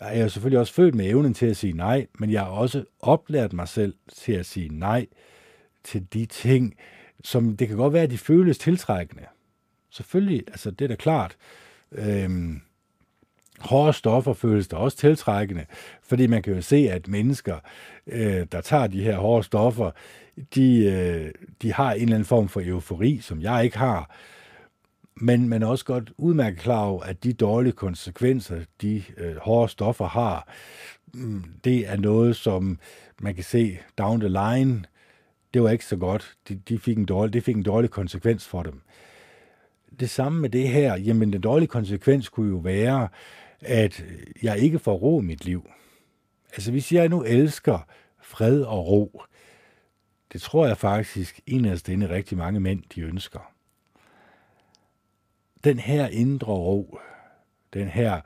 [0.00, 2.84] er jeg selvfølgelig også født med evnen til at sige nej, men jeg har også
[3.00, 5.06] oplært mig selv til at sige nej
[5.84, 6.74] til de ting,
[7.24, 9.24] som det kan godt være, at de føles tiltrækkende.
[9.90, 11.36] Selvfølgelig, altså det er da klart.
[11.92, 12.60] Øhm,
[13.58, 15.66] hårde stoffer føles da også tiltrækkende,
[16.02, 17.56] fordi man kan jo se, at mennesker,
[18.06, 19.90] øh, der tager de her hårde stoffer,
[20.54, 21.30] de, øh,
[21.62, 24.10] de har en eller anden form for eufori, som jeg ikke har.
[25.20, 29.68] Men man er også godt udmærket klar over, at de dårlige konsekvenser, de øh, hårde
[29.68, 30.48] stoffer har,
[31.14, 32.78] mm, det er noget, som
[33.20, 34.84] man kan se down the line,
[35.54, 36.36] det var ikke så godt.
[36.48, 38.80] De, de fik en dårlig, det fik en dårlig konsekvens for dem.
[40.00, 43.08] Det samme med det her, jamen den dårlige konsekvens kunne jo være,
[43.60, 44.04] at
[44.42, 45.70] jeg ikke får ro i mit liv.
[46.52, 47.78] Altså hvis jeg nu elsker
[48.22, 49.22] fred og ro,
[50.32, 53.57] det tror jeg faktisk inderst inde rigtig mange mænd, de ønsker.
[55.64, 56.98] Den her indre ro,
[57.74, 58.20] den her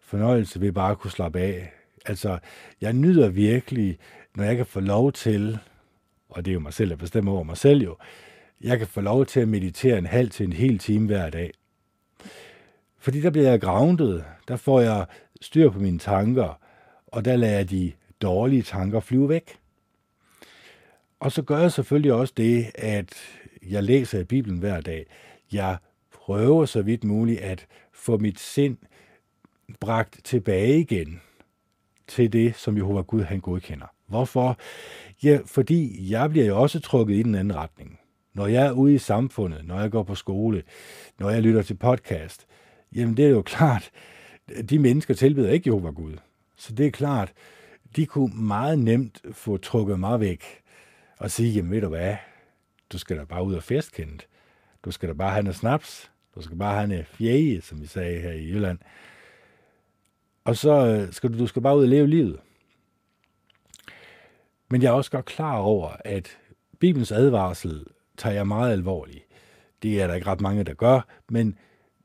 [0.00, 1.72] fornøjelse ved bare at kunne slappe af.
[2.06, 2.38] Altså,
[2.80, 3.98] jeg nyder virkelig,
[4.36, 5.58] når jeg kan få lov til,
[6.28, 7.96] og det er jo mig selv, der bestemmer over mig selv jo,
[8.60, 11.50] jeg kan få lov til at meditere en halv til en hel time hver dag.
[12.98, 15.06] Fordi der bliver jeg grounded, der får jeg
[15.40, 16.60] styr på mine tanker,
[17.06, 19.58] og der lader jeg de dårlige tanker flyve væk.
[21.20, 23.14] Og så gør jeg selvfølgelig også det, at
[23.62, 25.06] jeg læser i Bibelen hver dag.
[25.52, 25.76] Jeg
[26.26, 28.76] prøver så vidt muligt at få mit sind
[29.80, 31.20] bragt tilbage igen
[32.06, 33.86] til det, som Jehova Gud han godkender.
[34.06, 34.58] Hvorfor?
[35.22, 37.98] Ja, fordi jeg bliver jo også trukket i den anden retning.
[38.34, 40.62] Når jeg er ude i samfundet, når jeg går på skole,
[41.18, 42.46] når jeg lytter til podcast,
[42.94, 43.90] jamen det er jo klart,
[44.70, 46.16] de mennesker tilbeder ikke Jehova Gud.
[46.56, 47.32] Så det er klart,
[47.96, 50.44] de kunne meget nemt få trukket mig væk
[51.18, 52.16] og sige, jamen ved du hvad,
[52.92, 54.28] du skal da bare ud og festkendt.
[54.84, 56.10] Du skal da bare have noget snaps.
[56.36, 58.78] Du skal bare have en fjæge, som vi sagde her i Jylland.
[60.44, 62.40] Og så øh, skal du, du skal bare ud og leve livet.
[64.70, 66.38] Men jeg er også godt klar over, at
[66.78, 67.84] Bibelens advarsel
[68.16, 69.24] tager jeg meget alvorligt.
[69.82, 71.58] Det er der ikke ret mange, der gør, men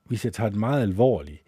[0.05, 1.43] hvis jeg tager det meget alvorligt,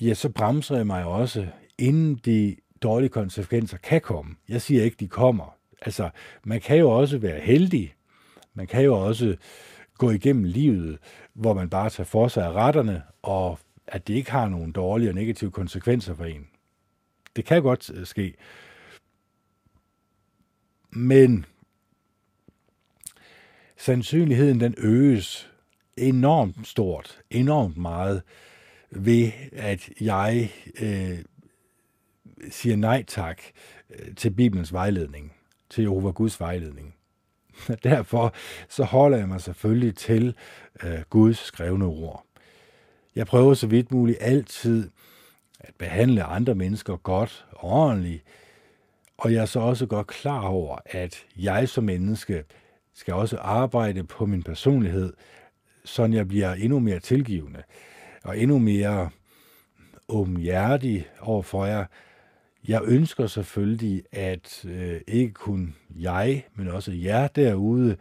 [0.00, 1.46] ja, så bremser jeg mig også,
[1.78, 4.34] inden de dårlige konsekvenser kan komme.
[4.48, 5.56] Jeg siger ikke, de kommer.
[5.82, 6.10] Altså,
[6.44, 7.94] man kan jo også være heldig.
[8.54, 9.36] Man kan jo også
[9.98, 10.98] gå igennem livet,
[11.36, 15.10] hvor man bare tager for sig af retterne, og at det ikke har nogen dårlige
[15.10, 16.48] og negative konsekvenser for en.
[17.36, 18.34] Det kan godt øh, ske.
[20.90, 21.46] Men
[23.76, 25.50] sandsynligheden den øges
[25.96, 28.22] enormt stort, enormt meget,
[28.90, 31.18] ved at jeg øh,
[32.50, 33.42] siger nej tak
[33.90, 35.32] øh, til Bibelens vejledning,
[35.70, 36.95] til Jehova Guds vejledning.
[37.84, 38.34] Derfor
[38.68, 40.36] så holder jeg mig selvfølgelig til
[40.84, 42.24] øh, Guds skrevne ord.
[43.14, 44.90] Jeg prøver så vidt muligt altid
[45.60, 48.22] at behandle andre mennesker godt og ordentligt,
[49.18, 52.44] og jeg er så også godt klar over, at jeg som menneske
[52.94, 55.12] skal også arbejde på min personlighed,
[55.84, 57.62] så jeg bliver endnu mere tilgivende
[58.24, 59.10] og endnu mere
[60.08, 61.84] åbenhjertig overfor jer.
[62.68, 67.96] Jeg ønsker selvfølgelig, at øh, ikke kun jeg, men også jer derude,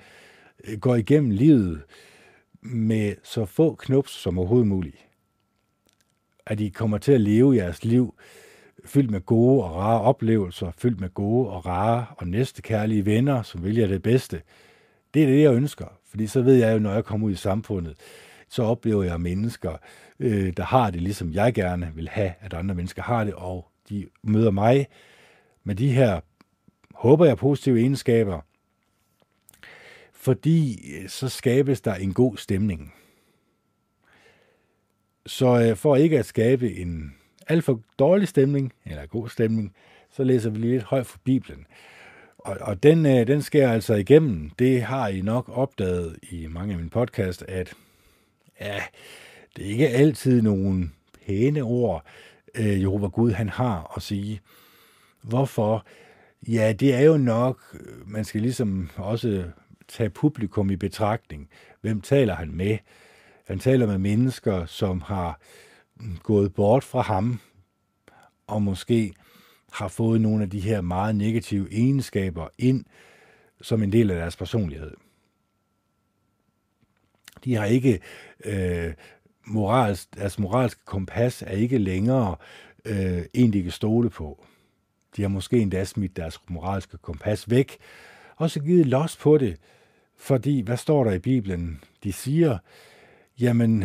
[0.64, 1.82] øh, går igennem livet
[2.62, 4.98] med så få knups som overhovedet muligt.
[6.46, 8.16] At I kommer til at leve jeres liv
[8.86, 13.64] fyldt med gode og rare oplevelser, fyldt med gode og rare og næstekærlige venner, som
[13.64, 14.42] vil jer det bedste.
[15.14, 17.36] Det er det, jeg ønsker, fordi så ved jeg jo, når jeg kommer ud i
[17.36, 17.98] samfundet,
[18.50, 19.78] så oplever jeg mennesker,
[20.20, 23.72] øh, der har det, ligesom jeg gerne vil have, at andre mennesker har det, og
[23.90, 24.88] de møder mig
[25.64, 26.22] med de her,
[26.94, 28.42] håber jeg, positive egenskaber,
[30.14, 32.94] fordi øh, så skabes der en god stemning.
[35.26, 37.16] Så øh, for ikke at skabe en
[37.48, 39.76] alt for dårlig stemning, eller god stemning,
[40.12, 41.66] så læser vi lige lidt højt fra Bibelen.
[42.38, 44.50] Og, og den, øh, den sker altså igennem.
[44.50, 47.74] Det har I nok opdaget i mange af mine podcast, at
[48.62, 48.82] ja,
[49.56, 50.94] det er ikke altid nogen
[51.26, 52.06] pæne ord,
[52.58, 54.42] øh, Jehova Gud han har at sige.
[55.22, 55.86] Hvorfor?
[56.48, 59.44] Ja, det er jo nok, øh, man skal ligesom også
[59.88, 61.50] tage publikum i betragtning.
[61.82, 62.78] Hvem taler han med?
[63.48, 65.40] Han taler med mennesker, som har
[65.96, 67.40] mm, gået bort fra ham,
[68.48, 69.14] og måske
[69.72, 72.86] har fået nogle af de her meget negative egenskaber ind
[73.62, 74.92] som en del af deres personlighed.
[77.44, 78.00] De har ikke
[78.46, 78.94] øh,
[79.46, 82.36] morals, deres moralske kompas er ikke længere
[82.86, 84.46] øh, en, de kan stole på.
[85.16, 87.78] De har måske endda smidt deres moralske kompas væk,
[88.36, 89.58] og så givet los på det,
[90.18, 91.82] fordi, hvad står der i Bibelen?
[92.04, 92.58] De siger,
[93.40, 93.84] jamen,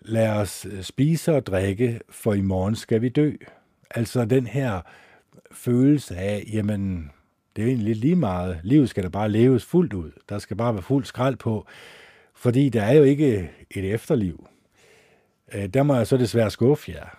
[0.00, 3.32] lad os øh, spise og drikke, for i morgen skal vi dø.
[3.90, 4.80] Altså den her
[5.52, 7.10] følelse af, jamen,
[7.56, 8.60] det er egentlig lidt lige meget.
[8.62, 10.10] Livet skal da bare leves fuldt ud.
[10.28, 11.66] Der skal bare være fuld skrald på.
[12.38, 14.48] Fordi der er jo ikke et efterliv.
[15.54, 17.18] Øh, der må jeg så desværre skuffe jer.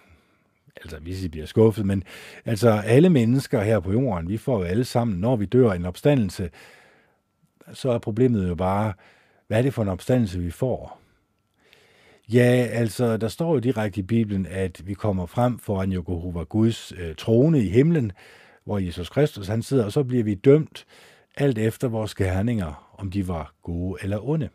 [0.76, 2.04] Altså, hvis I bliver skuffet, men
[2.46, 5.86] altså alle mennesker her på jorden, vi får jo alle sammen, når vi dør en
[5.86, 6.50] opstandelse,
[7.74, 8.94] så er problemet jo bare,
[9.48, 11.00] hvad er det for en opstandelse, vi får?
[12.34, 16.94] Ja, altså, der står jo direkte i Bibelen, at vi kommer frem foran Jehova Guds
[16.98, 18.12] øh, trone i himlen,
[18.64, 20.86] hvor Jesus Kristus han sidder, og så bliver vi dømt
[21.36, 24.50] alt efter vores gerninger, om de var gode eller onde.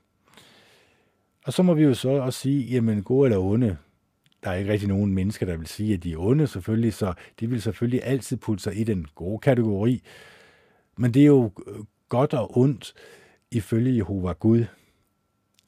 [1.45, 3.77] Og så må vi jo så også sige, jamen gode eller onde,
[4.45, 7.15] der er ikke rigtig nogen mennesker, der vil sige, at de er onde selvfølgelig, så
[7.41, 10.03] de vil selvfølgelig altid putte sig i den gode kategori.
[10.97, 11.75] Men det er jo øh,
[12.09, 12.95] godt og ondt
[13.51, 14.65] ifølge Jehova Gud.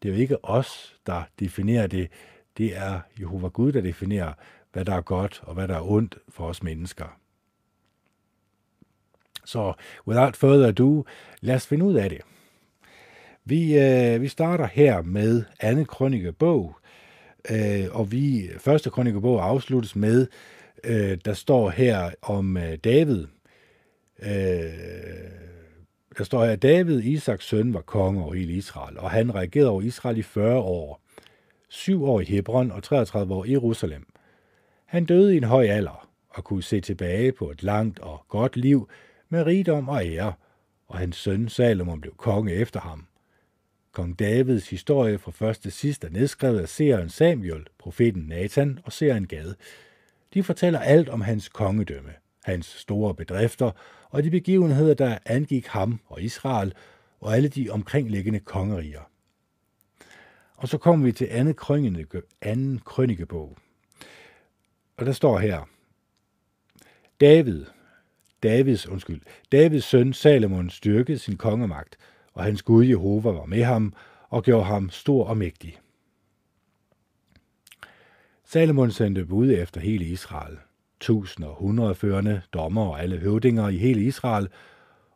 [0.03, 2.09] Det er jo ikke os, der definerer det.
[2.57, 4.33] Det er Jehova Gud, der definerer,
[4.73, 7.19] hvad der er godt og hvad der er ondt for os mennesker.
[9.45, 9.73] Så
[10.07, 11.05] without further ado,
[11.41, 12.21] lad os finde ud af det.
[13.49, 16.77] Vi, øh, vi starter her med andet krønikebog,
[17.51, 20.27] øh, og vi første krønikebog afsluttes med,
[20.85, 23.27] øh, der står her om øh, David.
[24.23, 24.29] Øh,
[26.19, 29.71] der står her, at David, Isaks søn, var konge over hele Israel, og han regerede
[29.71, 31.01] over Israel i 40 år.
[31.69, 34.07] 7 år i Hebron og 33 år i Jerusalem.
[34.87, 38.57] Han døde i en høj alder og kunne se tilbage på et langt og godt
[38.57, 38.89] liv
[39.29, 40.33] med rigdom og ære,
[40.89, 43.07] og hans søn Salomon blev konge efter ham.
[43.97, 48.93] Kong Davids historie fra først til sidst er nedskrevet af seeren Samuel, profeten Nathan og
[48.93, 49.55] seeren Gad.
[50.35, 52.13] De fortæller alt om hans kongedømme,
[52.45, 53.71] hans store bedrifter
[54.11, 56.75] og de begivenheder, der angik ham og Israel
[57.21, 59.11] og alle de omkringliggende kongeriger.
[60.57, 63.57] Og så kommer vi til anden, krønike, anden krønikebog.
[64.97, 65.69] Og der står her,
[67.21, 67.65] David,
[68.43, 69.21] Davids, undskyld,
[69.53, 71.99] Davids søn Salomon styrkede sin kongemagt,
[72.37, 73.95] og hans Gud Jehova var med ham
[74.29, 75.79] og gjorde ham stor og mægtig.
[78.45, 80.57] Salomon sendte bud efter hele Israel.
[81.01, 84.49] Tusind og hundrede førende, dommer og alle høvdinger i hele Israel,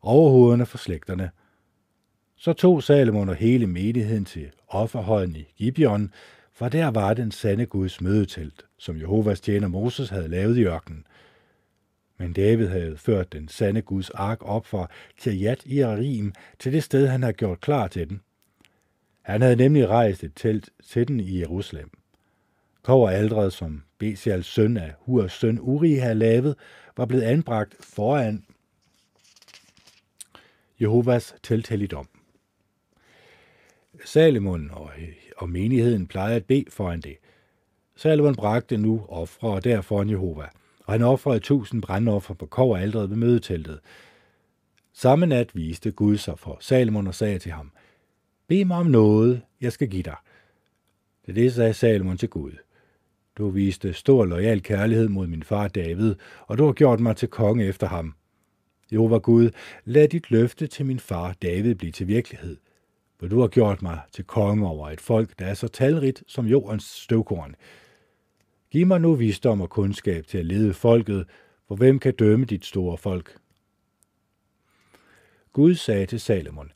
[0.03, 1.31] overhovederne for slægterne.
[2.37, 6.13] Så tog Salomon og hele menigheden til offerhøjen i Gibeon,
[6.53, 11.07] for der var den sande Guds mødetelt, som Jehovas tjener Moses havde lavet i ørkenen.
[12.21, 16.85] Men David havde ført den sande Guds ark op fra Kirjat i Arim til det
[16.85, 18.21] sted, han havde gjort klar til den.
[19.23, 21.91] Han havde nemlig rejst et telt til den i Jerusalem.
[22.83, 26.57] Kover aldret, som Besials søn af Hurs søn Uri havde lavet,
[26.97, 28.45] var blevet anbragt foran
[30.81, 32.09] Jehovas telthelligdom.
[34.05, 34.91] Salomon og,
[35.37, 37.17] og menigheden plejede at bede foran det.
[37.97, 40.47] Salomon bragte nu ofre der foran Jehova–
[40.91, 43.81] og han offrede tusind brandoffer på koveraldret ved mødeteltet.
[44.93, 47.73] Samme nat viste Gud sig for Salomon og sagde til ham,
[48.49, 50.17] Bed mig om noget, jeg skal give dig.
[51.27, 52.53] Det det sagde Salomon til Gud.
[53.39, 56.15] Du viste stor lojal kærlighed mod min far David,
[56.47, 58.15] og du har gjort mig til konge efter ham.
[58.93, 59.51] Jehova Gud,
[59.85, 62.57] lad dit løfte til min far David blive til virkelighed,
[63.21, 66.47] for du har gjort mig til konge over et folk, der er så talrigt som
[66.47, 67.55] jordens støvkorn.
[68.71, 71.27] Giv mig nu visdom og kundskab til at lede folket,
[71.69, 73.37] for hvem kan dømme dit store folk?
[75.53, 76.73] Gud sagde til Salomon,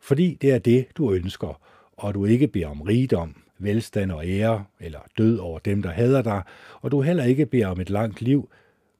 [0.00, 1.60] fordi det er det, du ønsker,
[1.96, 6.22] og du ikke beder om rigdom, velstand og ære, eller død over dem, der hader
[6.22, 6.42] dig,
[6.80, 8.50] og du heller ikke beder om et langt liv,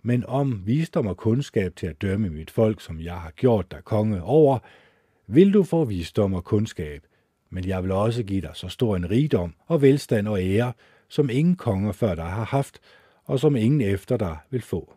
[0.02, 3.84] men om visdom og kundskab til at dømme mit folk, som jeg har gjort dig
[3.84, 4.58] konge over,
[5.26, 7.02] vil du få visdom og kundskab,
[7.50, 10.72] men jeg vil også give dig så stor en rigdom og velstand og ære,
[11.08, 12.80] som ingen konger før dig har haft,
[13.24, 14.94] og som ingen efter dig vil få.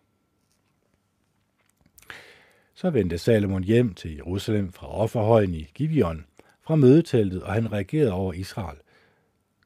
[2.73, 6.25] Så vendte Salomon hjem til Jerusalem fra offerhøjen i Gibeon,
[6.61, 8.77] fra mødeteltet, og han reagerede over Israel.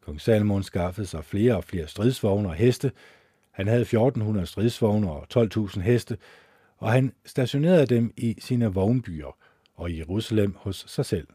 [0.01, 2.91] Kong Salomon skaffede sig flere og flere stridsvogne og heste.
[3.51, 6.17] Han havde 1400 stridsvogne og 12.000 heste,
[6.77, 9.37] og han stationerede dem i sine vognbyer
[9.75, 11.27] og i Jerusalem hos sig selv.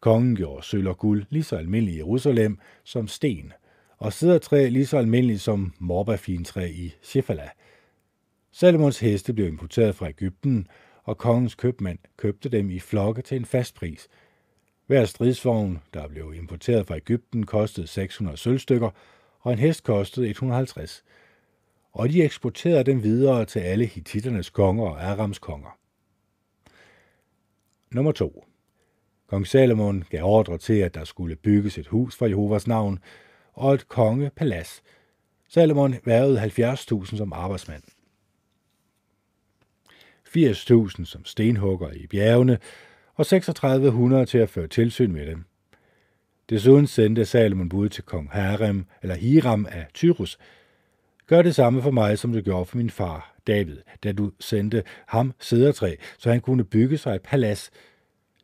[0.00, 3.52] Kongen gjorde sølv og guld lige så almindelig i Jerusalem som sten,
[4.00, 7.48] og træ lige så almindeligt som morbafintræ i Shefala.
[8.52, 10.68] Salomons heste blev importeret fra Ægypten,
[11.04, 14.08] og kongens købmand købte dem i flokke til en fast pris.
[14.86, 18.90] Hver stridsvogn, der blev importeret fra Ægypten, kostede 600 sølvstykker,
[19.40, 21.04] og en hest kostede 150.
[21.92, 25.78] Og de eksporterede dem videre til alle hittiternes konger og Arams konger.
[27.90, 28.44] Nummer 2.
[29.26, 32.98] Kong Salomon gav ordre til, at der skulle bygges et hus for Jehovas navn,
[33.60, 34.82] og et kongepalads.
[35.48, 37.82] Salomon værvede 70.000 som arbejdsmand.
[40.36, 42.58] 80.000 som stenhugger i bjergene,
[43.14, 45.44] og 3600 til at føre tilsyn med dem.
[46.50, 50.38] Desuden sendte Salomon bud til kong Harem, eller Hiram af Tyrus.
[51.26, 54.82] Gør det samme for mig, som du gjorde for min far, David, da du sendte
[55.06, 57.70] ham sædertræ, så han kunne bygge sig et palads.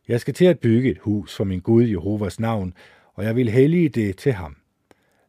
[0.08, 2.74] Jeg skal til at bygge et hus for min Gud Jehovas navn,
[3.14, 4.56] og jeg vil hellige det til ham.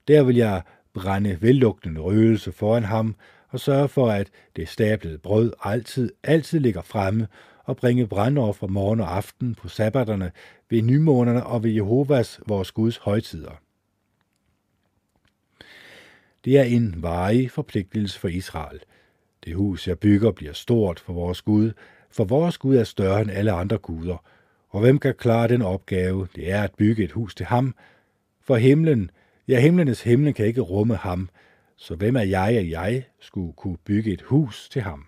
[0.07, 0.61] Der vil jeg
[0.93, 3.15] brænde vellugtende røgelse foran ham,
[3.49, 7.27] og sørge for, at det stablede brød altid, altid ligger fremme,
[7.63, 10.31] og bringe brandoffer morgen og aften på sabbaterne,
[10.69, 13.51] ved nymånerne og ved Jehovas, vores Guds højtider.
[16.45, 18.79] Det er en varig forpligtelse for Israel.
[19.45, 21.71] Det hus, jeg bygger, bliver stort for vores Gud,
[22.11, 24.23] for vores Gud er større end alle andre guder.
[24.69, 27.75] Og hvem kan klare den opgave, det er at bygge et hus til ham?
[28.41, 29.11] For himlen,
[29.47, 31.29] ja himlenes himle kan ikke rumme ham,
[31.75, 35.05] så hvem er jeg, at jeg skulle kunne bygge et hus til ham?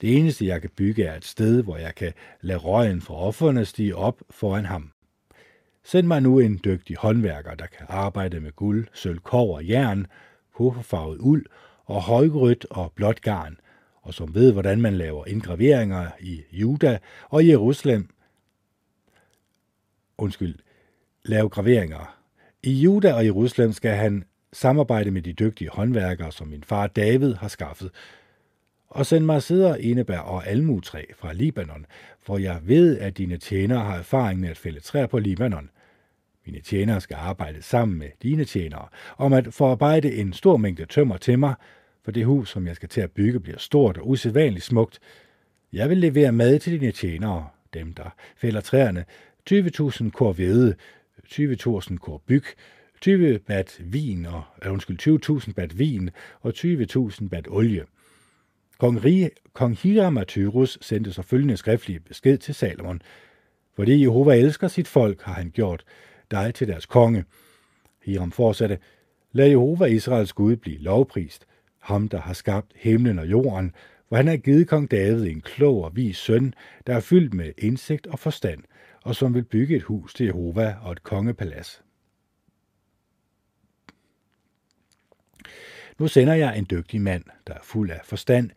[0.00, 3.64] Det eneste, jeg kan bygge, er et sted, hvor jeg kan lade røgen fra offerne
[3.64, 4.92] stige op foran ham.
[5.84, 10.06] Send mig nu en dygtig håndværker, der kan arbejde med guld, sølv, kov og jern,
[10.56, 11.46] purpurfarvet uld
[11.84, 13.60] og højgrødt og blåt garn,
[14.02, 18.08] og som ved, hvordan man laver indgraveringer i Juda og Jerusalem.
[20.18, 20.54] Undskyld,
[21.22, 22.17] lave graveringer.
[22.62, 27.34] I Juda og Jerusalem skal han samarbejde med de dygtige håndværkere, som min far David
[27.34, 27.90] har skaffet,
[28.88, 31.86] og send mig sider, enebær og almutræ fra Libanon,
[32.20, 35.70] for jeg ved, at dine tjenere har erfaring med at fælde træer på Libanon.
[36.46, 38.88] Mine tjenere skal arbejde sammen med dine tjenere,
[39.18, 41.54] om at forarbejde en stor mængde tømmer til mig,
[42.04, 44.98] for det hus, som jeg skal til at bygge, bliver stort og usædvanligt smukt.
[45.72, 49.04] Jeg vil levere mad til dine tjenere, dem der fælder træerne,
[49.50, 50.74] 20.000 kor hvede,
[51.32, 52.44] 20.000 kor byg,
[53.00, 56.10] 20 bat vin og, uh, undskyld, 20.000 bat vin
[56.40, 57.84] og 20.000 bat olie.
[58.78, 63.02] Kong, Rie, kong Hiram af Tyrus sendte så følgende skriftlige besked til Salomon.
[63.76, 65.84] Fordi Jehova elsker sit folk, har han gjort
[66.30, 67.24] dig til deres konge.
[68.04, 68.78] Hiram fortsatte,
[69.32, 71.46] lad Jehova Israels Gud blive lovprist,
[71.78, 73.74] ham der har skabt himlen og jorden,
[74.08, 76.54] hvor han har givet kong David en klog og vis søn,
[76.86, 78.60] der er fyldt med indsigt og forstand,
[79.08, 81.82] og som vil bygge et hus til Jehova og et kongepalads.
[85.98, 88.50] Nu sender jeg en dygtig mand, der er fuld af forstand,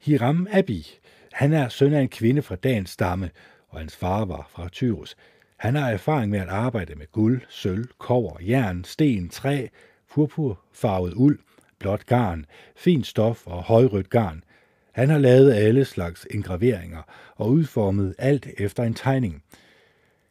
[0.00, 0.86] Hiram Abi.
[1.32, 3.30] Han er søn af en kvinde fra Dans stamme,
[3.68, 5.16] og hans far var fra Tyrus.
[5.56, 9.66] Han har erfaring med at arbejde med guld, sølv, kover, jern, sten, træ,
[10.10, 11.38] purpurfarvet uld,
[11.78, 12.46] blåt garn,
[12.76, 14.44] fint stof og højrødt garn.
[14.92, 17.02] Han har lavet alle slags engraveringer
[17.36, 19.42] og udformet alt efter en tegning.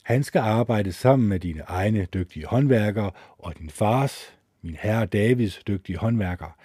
[0.03, 5.63] Han skal arbejde sammen med dine egne dygtige håndværkere og din fars, min herre Davids
[5.67, 6.57] dygtige håndværker.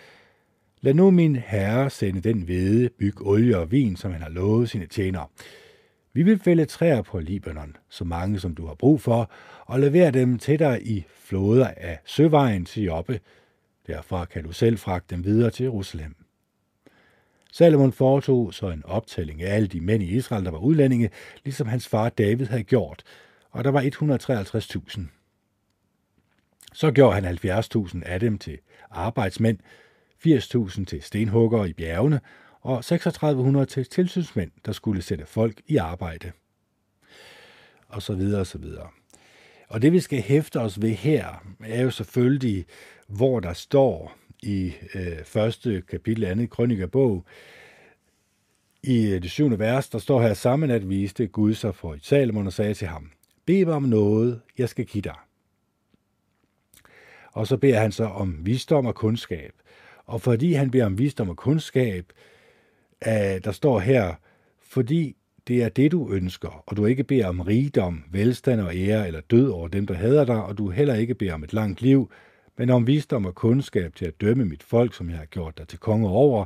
[0.80, 4.70] Lad nu min herre sende den hvede, byg olie og vin, som han har lovet
[4.70, 5.26] sine tjenere.
[6.12, 9.30] Vi vil fælde træer på Libanon, så mange som du har brug for,
[9.66, 13.20] og levere dem til dig i floder af søvejen til Joppe.
[13.86, 16.14] Derfra kan du selv fragte dem videre til Jerusalem.
[17.53, 21.11] Salomon foretog så en optælling af alle de mænd i Israel, der var udlændinge,
[21.45, 23.03] ligesom hans far David havde gjort,
[23.59, 25.00] og der var 153.000.
[26.72, 28.59] Så gjorde han 70.000 af dem til
[28.90, 29.59] arbejdsmænd,
[30.26, 32.20] 80.000 til stenhuggere i bjergene
[32.61, 36.32] og 3600 til tilsynsmænd, der skulle sætte folk i arbejde.
[37.88, 38.88] Og så videre og så videre.
[39.68, 42.64] Og det vi skal hæfte os ved her, er jo selvfølgelig,
[43.09, 47.24] hvor der står i øh, første kapitel andet krønikerbog,
[48.82, 52.46] i øh, det syvende vers, der står her, sammen at viste Gud sig for Salomon
[52.46, 53.11] og sagde til ham,
[53.49, 55.16] Bed mig om noget, jeg skal give dig.
[57.32, 59.53] Og så beder han så om visdom og kundskab.
[60.07, 62.12] Og fordi han beder om visdom og kundskab,
[63.07, 63.12] øh,
[63.44, 64.14] der står her,
[64.62, 65.16] fordi
[65.49, 69.20] det er det, du ønsker, og du ikke beder om rigdom, velstand og ære eller
[69.20, 72.11] død over dem, der hader dig, og du heller ikke beder om et langt liv,
[72.57, 75.68] men om visdom og kundskab til at dømme mit folk, som jeg har gjort dig
[75.68, 76.44] til konge over,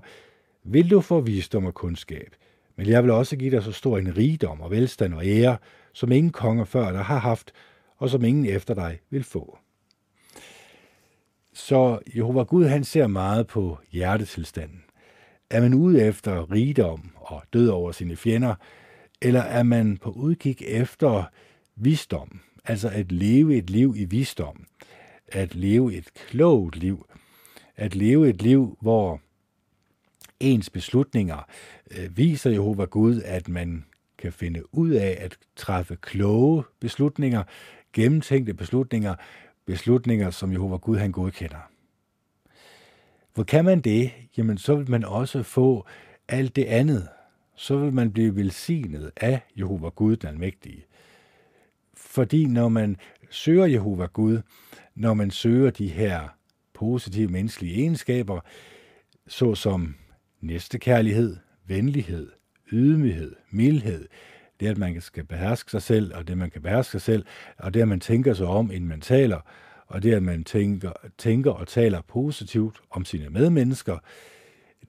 [0.64, 2.34] vil du få visdom og kundskab.
[2.76, 5.56] Men jeg vil også give dig så stor en rigdom og velstand og ære,
[5.92, 7.52] som ingen konger før dig har haft,
[7.96, 9.58] og som ingen efter dig vil få.
[11.52, 14.84] Så Jehova Gud, han ser meget på hjertetilstanden.
[15.50, 18.54] Er man ude efter rigdom og død over sine fjender,
[19.22, 21.24] eller er man på udkig efter
[21.76, 24.64] visdom, altså at leve et liv i visdom,
[25.28, 27.06] at leve et klogt liv,
[27.76, 29.20] at leve et liv, hvor
[30.43, 31.47] ens beslutninger
[31.90, 33.84] øh, viser Jehova Gud, at man
[34.18, 37.43] kan finde ud af at træffe kloge beslutninger,
[37.93, 39.14] gennemtænkte beslutninger,
[39.66, 41.70] beslutninger, som Jehova Gud han godkender.
[43.34, 45.86] Hvor kan man det, jamen så vil man også få
[46.28, 47.09] alt det andet.
[47.55, 50.84] Så vil man blive velsignet af Jehova Gud, den almægtige.
[51.95, 52.97] Fordi når man
[53.30, 54.40] søger Jehova Gud,
[54.95, 56.28] når man søger de her
[56.74, 58.40] positive menneskelige egenskaber,
[59.26, 59.95] såsom
[60.43, 61.36] næstekærlighed,
[61.66, 62.30] venlighed,
[62.72, 64.09] ydmyghed, mildhed,
[64.61, 67.24] det at man skal beherske sig selv, og det man kan beherske sig selv,
[67.59, 69.40] og det at man tænker sig om, inden man taler,
[69.86, 73.99] og det at man tænker, tænker og taler positivt om sine medmennesker,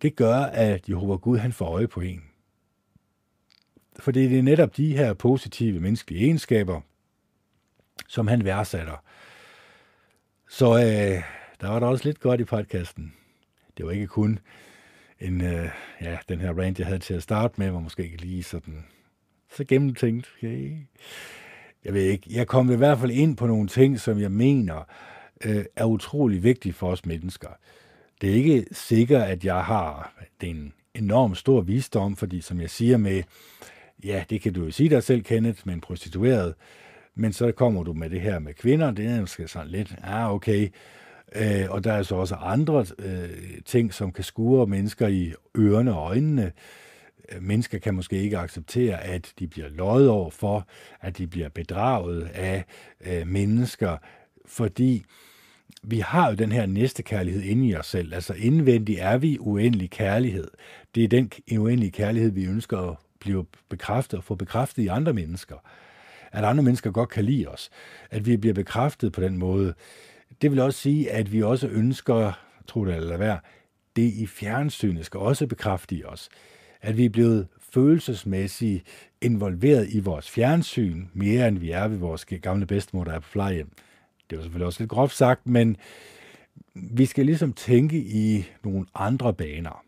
[0.01, 2.23] det gør, at Jehova Gud han får øje på en.
[3.99, 6.81] For det er netop de her positive menneskelige egenskaber,
[8.07, 9.03] som han værdsætter.
[10.49, 11.23] Så øh,
[11.61, 13.13] der var der også lidt godt i podcasten.
[13.77, 14.39] Det var ikke kun
[15.23, 15.69] en, øh,
[16.01, 18.85] ja, den her rant, jeg havde til at starte med, var måske ikke lige sådan
[19.55, 20.29] så gennemtænkt.
[20.37, 20.77] Okay.
[21.85, 24.83] Jeg ved ikke, jeg kom i hvert fald ind på nogle ting, som jeg mener
[25.45, 27.49] øh, er utrolig vigtige for os mennesker.
[28.21, 32.97] Det er ikke sikkert, at jeg har den enorm stor visdom, fordi som jeg siger
[32.97, 33.23] med,
[34.03, 36.53] ja, det kan du jo sige dig selv, Kenneth, men prostitueret,
[37.15, 40.33] men så kommer du med det her med kvinder, det er måske sådan lidt, ah,
[40.33, 40.69] okay,
[41.35, 43.29] øh, og der er så også andre øh,
[43.65, 46.51] ting, som kan skure mennesker i ørerne og øjnene,
[47.31, 50.67] øh, mennesker kan måske ikke acceptere, at de bliver løjet over for,
[51.01, 52.65] at de bliver bedraget af
[53.05, 53.97] øh, mennesker,
[54.45, 55.05] fordi
[55.83, 58.13] vi har jo den her næste kærlighed inde i os selv.
[58.13, 60.47] Altså indvendigt er vi uendelig kærlighed.
[60.95, 65.13] Det er den uendelige kærlighed, vi ønsker at blive bekræftet og få bekræftet i andre
[65.13, 65.55] mennesker.
[66.31, 67.69] At andre mennesker godt kan lide os.
[68.11, 69.73] At vi bliver bekræftet på den måde.
[70.43, 72.31] Det vil også sige, at vi også ønsker,
[72.67, 73.35] tro det eller hvad,
[73.95, 76.29] det i fjernsynet skal også bekræfte os
[76.83, 78.83] at vi er blevet følelsesmæssigt
[79.21, 83.29] involveret i vores fjernsyn, mere end vi er ved vores gamle bedstemor, der er på
[83.31, 83.71] plejehjem.
[84.29, 85.77] Det var selvfølgelig også lidt groft sagt, men
[86.73, 89.83] vi skal ligesom tænke i nogle andre baner.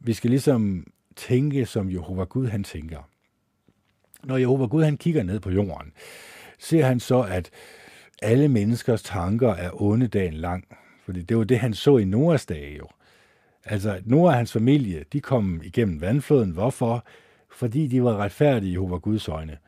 [0.00, 0.86] Vi skal ligesom
[1.16, 3.08] tænke, som Jehova Gud han tænker.
[4.24, 5.92] Når Jehova Gud han kigger ned på jorden,
[6.58, 7.50] ser han så, at
[8.22, 10.64] alle menneskers tanker er onde dagen lang.
[11.04, 12.86] Fordi det var det, han så i Noras dage jo.
[13.64, 16.50] Altså, Noah og hans familie, de kom igennem vandfloden.
[16.50, 17.04] Hvorfor?
[17.50, 19.58] Fordi de var retfærdige i Jehova Guds øjne.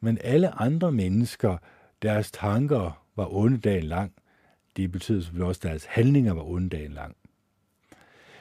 [0.00, 1.56] Men alle andre mennesker,
[2.02, 4.12] deres tanker var onde dagen lang.
[4.76, 7.16] Det betyder selvfølgelig også, at deres handlinger var onde dagen lang.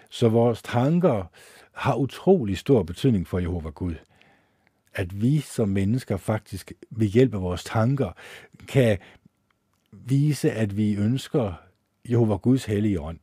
[0.10, 1.32] Så vores tanker
[1.72, 3.96] har utrolig stor betydning for Jehova Gud.
[4.94, 8.12] At vi som mennesker faktisk ved hjælp af vores tanker
[8.68, 8.98] kan
[10.06, 11.54] vise, at vi ønsker
[12.10, 13.20] Jehova Guds hellige ånd.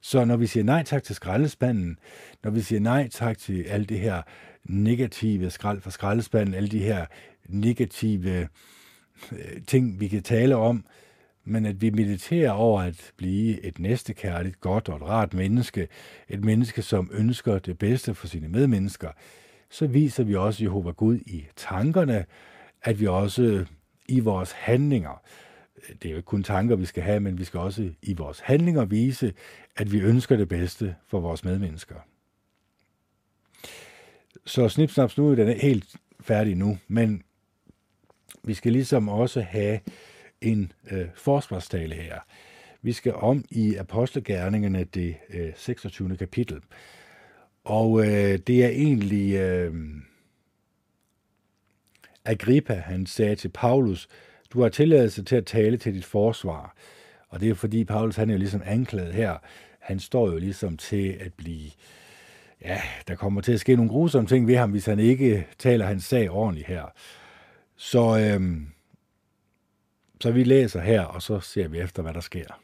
[0.00, 1.98] Så når vi siger nej tak til skraldespanden,
[2.44, 4.22] når vi siger nej tak til alt det her
[4.64, 7.06] negative skrald fra skraldespanden, alle de her
[7.48, 8.48] negative
[9.32, 10.84] øh, ting, vi kan tale om,
[11.44, 15.88] men at vi mediterer over at blive et næstekærligt, godt og et rart menneske,
[16.28, 19.10] et menneske, som ønsker det bedste for sine medmennesker,
[19.70, 22.24] så viser vi også Jehova Gud i tankerne,
[22.82, 23.64] at vi også
[24.08, 25.22] i vores handlinger
[26.02, 28.40] det er jo ikke kun tanker, vi skal have, men vi skal også i vores
[28.40, 29.34] handlinger vise,
[29.76, 31.94] at vi ønsker det bedste for vores medmennesker.
[34.46, 37.22] Så snipsnaps, nu er den helt færdig nu, men
[38.42, 39.80] vi skal ligesom også have
[40.40, 42.20] en øh, forsvarstale her.
[42.82, 46.16] Vi skal om i Apostelgærningerne, det øh, 26.
[46.16, 46.60] kapitel.
[47.64, 49.74] Og øh, det er egentlig øh,
[52.24, 54.08] Agrippa, han sagde til Paulus,
[54.52, 56.74] du har tilladelse til at tale til dit forsvar.
[57.28, 59.36] Og det er fordi Paulus han er jo ligesom anklaget her.
[59.78, 61.70] Han står jo ligesom til at blive...
[62.62, 65.86] Ja, der kommer til at ske nogle grusomme ting ved ham, hvis han ikke taler
[65.86, 66.84] hans sag ordentligt her.
[67.76, 68.66] Så, øhm,
[70.20, 72.60] så vi læser her, og så ser vi efter, hvad der sker.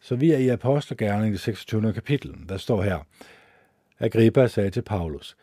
[0.00, 1.92] Så vi er i Apostelgærning, det 26.
[1.92, 2.34] kapitel.
[2.48, 3.06] Der står her,
[3.98, 5.36] Agrippa sagde til Paulus,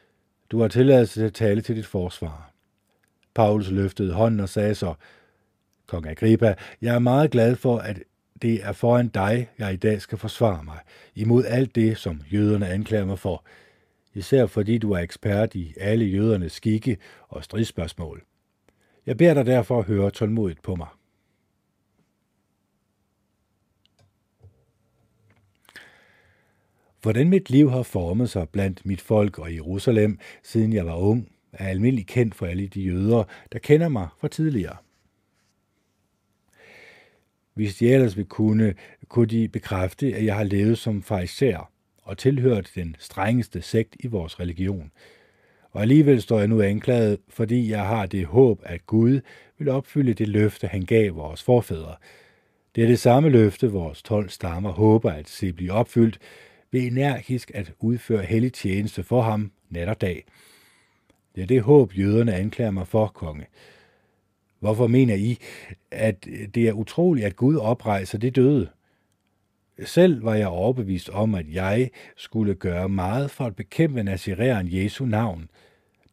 [0.52, 2.52] du har tilladelse til at tale til dit forsvar.
[3.38, 4.94] Paulus løftede hånden og sagde så,
[5.88, 8.04] Kong Agrippa, jeg er meget glad for, at
[8.42, 10.80] det er foran dig, jeg i dag skal forsvare mig,
[11.16, 13.46] imod alt det, som jøderne anklager mig for,
[14.14, 18.24] især fordi du er ekspert i alle jødernes skikke og stridsspørgsmål.
[19.06, 20.88] Jeg beder dig derfor at høre tålmodigt på mig.
[27.02, 31.32] Hvordan mit liv har formet sig blandt mit folk og Jerusalem, siden jeg var ung,
[31.54, 34.76] er almindelig kendt for alle de jøder, der kender mig fra tidligere.
[37.54, 38.74] Hvis de ellers vil kunne,
[39.08, 41.72] kunne de bekræfte, at jeg har levet som fariser
[42.04, 44.92] og tilhørt den strengeste sekt i vores religion.
[45.72, 49.22] Og alligevel står jeg nu anklaget, fordi jeg har det håb, at Gud
[49.58, 51.96] vil opfylde det løfte, han gav vores forfædre.
[52.76, 56.20] Det er det samme løfte, vores 12 stammer håber at se blive opfyldt
[56.72, 60.26] ved energisk at udføre hellig tjeneste for ham nat og dag.
[61.38, 63.46] Det er det håb, jøderne anklager mig for, konge.
[64.60, 65.38] Hvorfor mener I,
[65.92, 68.70] at det er utroligt, at Gud oprejser det døde?
[69.86, 75.06] Selv var jeg overbevist om, at jeg skulle gøre meget for at bekæmpe Naziræren Jesu
[75.06, 75.50] navn.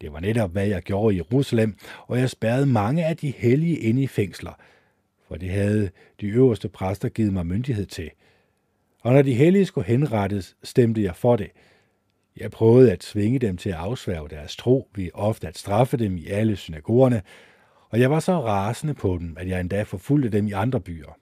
[0.01, 3.77] Det var netop, hvad jeg gjorde i Jerusalem, og jeg spærrede mange af de hellige
[3.77, 4.53] inde i fængsler,
[5.27, 5.89] for det havde
[6.21, 8.11] de øverste præster givet mig myndighed til.
[9.01, 11.51] Og når de hellige skulle henrettes, stemte jeg for det.
[12.37, 16.17] Jeg prøvede at svinge dem til at afsværge deres tro ved ofte at straffe dem
[16.17, 17.21] i alle synagogerne,
[17.89, 21.17] og jeg var så rasende på dem, at jeg endda forfulgte dem i andre byer.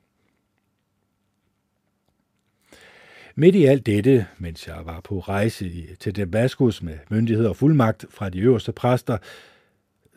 [3.35, 8.05] Midt i alt dette, mens jeg var på rejse til Damaskus med myndighed og fuldmagt
[8.09, 9.17] fra de øverste præster,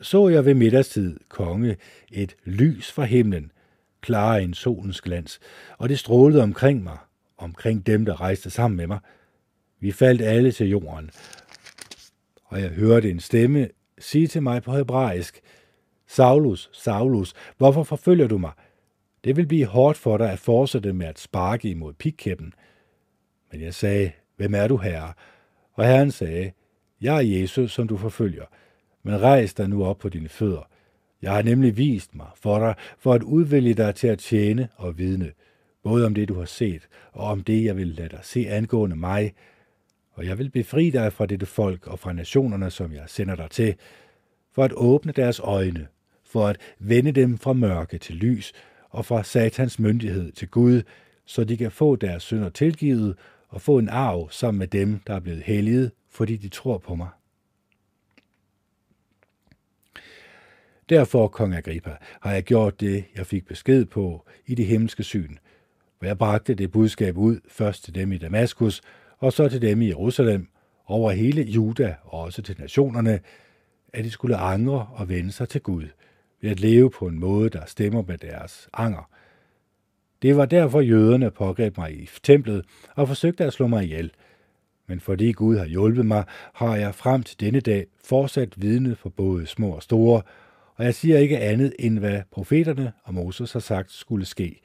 [0.00, 1.76] så jeg ved middagstid konge
[2.12, 3.52] et lys fra himlen,
[4.00, 5.40] klarere end solens glans,
[5.78, 6.98] og det strålede omkring mig,
[7.38, 8.98] omkring dem, der rejste sammen med mig.
[9.80, 11.10] Vi faldt alle til jorden,
[12.44, 13.68] og jeg hørte en stemme
[13.98, 15.40] sige til mig på hebraisk,
[16.06, 18.52] Saulus, Saulus, hvorfor forfølger du mig?
[19.24, 22.52] Det vil blive hårdt for dig at fortsætte med at sparke imod pikkæppen.
[23.52, 25.12] Men jeg sagde, hvem er du, herre?
[25.72, 26.52] Og herren sagde,
[27.00, 28.44] jeg er Jesus, som du forfølger.
[29.02, 30.68] Men rejs dig nu op på dine fødder.
[31.22, 34.98] Jeg har nemlig vist mig for dig, for at udvælge dig til at tjene og
[34.98, 35.32] vidne,
[35.82, 38.96] både om det, du har set, og om det, jeg vil lade dig se angående
[38.96, 39.34] mig.
[40.16, 43.50] Og jeg vil befri dig fra dette folk og fra nationerne, som jeg sender dig
[43.50, 43.74] til,
[44.52, 45.86] for at åbne deres øjne,
[46.24, 48.52] for at vende dem fra mørke til lys
[48.90, 50.82] og fra satans myndighed til Gud,
[51.24, 53.16] så de kan få deres synder tilgivet
[53.48, 56.94] og få en arv sammen med dem, der er blevet helliget, fordi de tror på
[56.94, 57.08] mig.
[60.88, 65.36] Derfor, kong Agrippa, har jeg gjort det, jeg fik besked på i det himmelske syn,
[65.98, 68.82] hvor jeg bragte det budskab ud først til dem i Damaskus,
[69.18, 70.48] og så til dem i Jerusalem,
[70.86, 73.20] over hele Juda og også til nationerne,
[73.92, 75.84] at de skulle angre og vende sig til Gud,
[76.40, 79.10] ved at leve på en måde, der stemmer med deres anger.
[80.22, 82.64] Det var derfor jøderne pågreb mig i templet
[82.94, 84.10] og forsøgte at slå mig ihjel.
[84.86, 89.08] Men fordi Gud har hjulpet mig, har jeg frem til denne dag fortsat vidnet for
[89.08, 90.22] både små og store,
[90.74, 94.60] og jeg siger ikke andet end hvad profeterne og Moses har sagt skulle ske.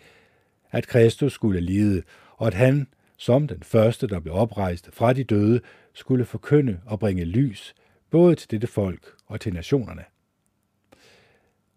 [0.72, 2.02] At Kristus skulle lide,
[2.38, 2.88] og at han,
[3.22, 5.62] som den første, der blev oprejst fra de døde,
[5.94, 7.76] skulle forkynde og bringe lys,
[8.10, 10.04] både til dette folk og til nationerne.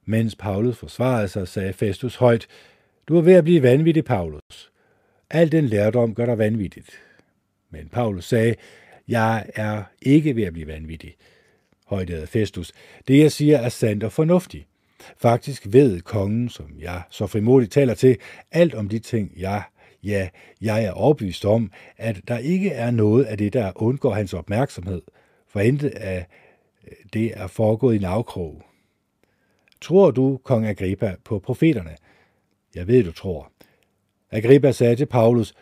[0.05, 2.47] Mens Paulus forsvarede sig, sagde Festus højt,
[3.09, 4.72] du er ved at blive vanvittig, Paulus.
[5.30, 6.90] Al den lærdom gør dig vanvittigt.
[7.70, 8.55] Men Paulus sagde,
[9.09, 11.14] jeg er ikke ved at blive vanvittig.
[11.86, 12.72] Højtede Festus,
[13.09, 14.66] det jeg siger er sandt og fornuftigt.
[15.16, 18.16] Faktisk ved kongen, som jeg så frimodigt taler til,
[18.51, 19.62] alt om de ting, jeg,
[20.05, 20.28] ja,
[20.61, 25.02] jeg er overbevist om, at der ikke er noget af det, der undgår hans opmærksomhed,
[25.48, 26.26] for intet af
[26.86, 28.62] øh, det er foregået i en afkrog.
[29.80, 31.96] Tror du, kong Agrippa, på profeterne?
[32.74, 33.52] Jeg ved, du tror.
[34.30, 35.55] Agrippa sagde til Paulus,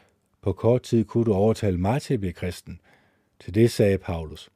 [0.43, 2.81] på kort tid kunne du overtale mig til at blive kristen.
[3.41, 4.51] Til det sagde Paulus,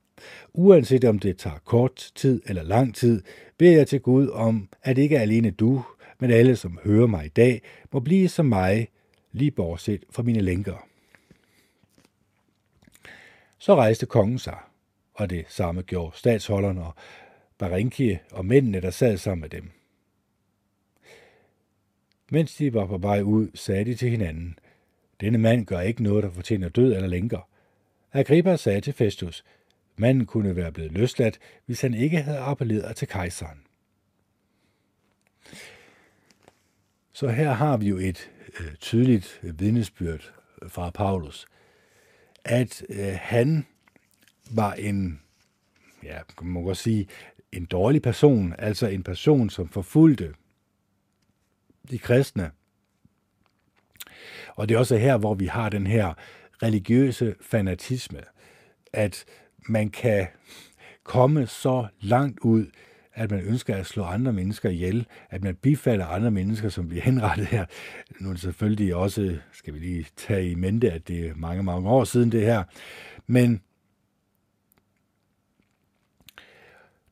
[0.54, 3.22] uanset om det tager kort tid eller lang tid,
[3.58, 5.84] beder jeg til Gud om, at ikke alene du,
[6.20, 7.62] men alle, som hører mig i dag,
[7.92, 8.88] må blive som mig,
[9.36, 10.88] lige bortset fra mine lænker.
[13.58, 14.58] Så rejste kongen sig,
[15.14, 16.94] og det samme gjorde statsholderen og
[17.58, 19.70] Barenkie og mændene, der sad sammen med dem.
[22.30, 24.58] Mens de var på vej ud, sagde de til hinanden,
[25.20, 27.48] denne mand gør ikke noget, der fortjener død eller lænker.
[28.12, 29.44] Agrippa sagde til Festus,
[29.96, 33.62] manden kunne være blevet løsladt, hvis han ikke havde appelleret til kejseren.
[37.12, 38.30] Så her har vi jo et
[38.60, 40.32] Øh, tydeligt vidnesbyrd
[40.68, 41.46] fra Paulus,
[42.44, 43.66] at øh, han
[44.50, 45.20] var en,
[46.02, 47.08] ja, man må godt sige,
[47.52, 50.34] en dårlig person, altså en person, som forfulgte
[51.90, 52.50] de kristne.
[54.54, 56.14] Og det er også her, hvor vi har den her
[56.62, 58.22] religiøse fanatisme,
[58.92, 59.24] at
[59.68, 60.26] man kan
[61.02, 62.66] komme så langt ud,
[63.16, 67.02] at man ønsker at slå andre mennesker ihjel, at man bifalder andre mennesker, som bliver
[67.10, 67.64] henrettet her.
[68.20, 71.62] Nu er det selvfølgelig også, skal vi lige tage i mente, at det er mange,
[71.62, 72.64] mange år siden det her.
[73.26, 73.60] Men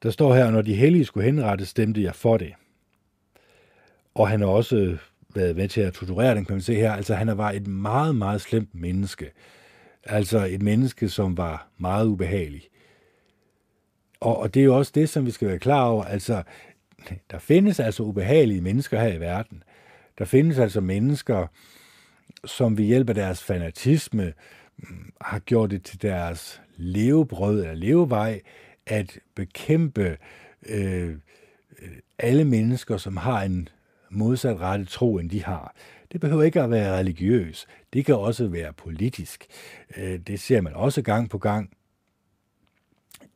[0.03, 2.53] der står her, når de hellige skulle henrettes, stemte jeg for det.
[4.15, 4.97] Og han har også
[5.35, 6.93] været med til at torturere den, kan man se her.
[6.93, 9.31] Altså han var et meget, meget slemt menneske.
[10.05, 12.63] Altså et menneske, som var meget ubehagelig.
[14.25, 16.05] Og, og det er jo også det, som vi skal være klar over.
[16.05, 16.43] Altså,
[17.31, 19.63] der findes altså ubehagelige mennesker her i verden.
[20.19, 21.47] Der findes altså mennesker,
[22.45, 24.33] som ved hjælp af deres fanatisme
[24.79, 28.41] mm, har gjort det til deres levebrød eller levevej
[28.87, 30.17] at bekæmpe
[30.67, 31.17] øh,
[32.19, 33.69] alle mennesker, som har en
[34.11, 35.75] modsat rette tro, end de har.
[36.13, 37.67] Det behøver ikke at være religiøs.
[37.93, 39.47] Det kan også være politisk.
[39.97, 41.71] Øh, det ser man også gang på gang.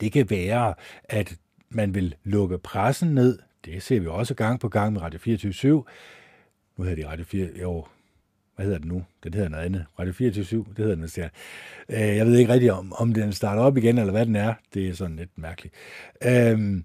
[0.01, 0.75] Det kan være,
[1.05, 1.37] at
[1.71, 3.39] man vil lukke pressen ned.
[3.65, 5.67] Det ser vi også gang på gang med Radio 24 /7.
[6.77, 7.85] Nu hedder det Radio 4, jo,
[8.57, 9.05] hvad hedder den nu?
[9.23, 9.85] Det hedder noget andet.
[9.99, 11.29] Radio 24 det hedder den, siger.
[11.89, 14.55] Øh, jeg ved ikke rigtigt, om, om den starter op igen, eller hvad den er.
[14.75, 15.75] Det er sådan lidt mærkeligt.
[16.25, 16.85] Øhm,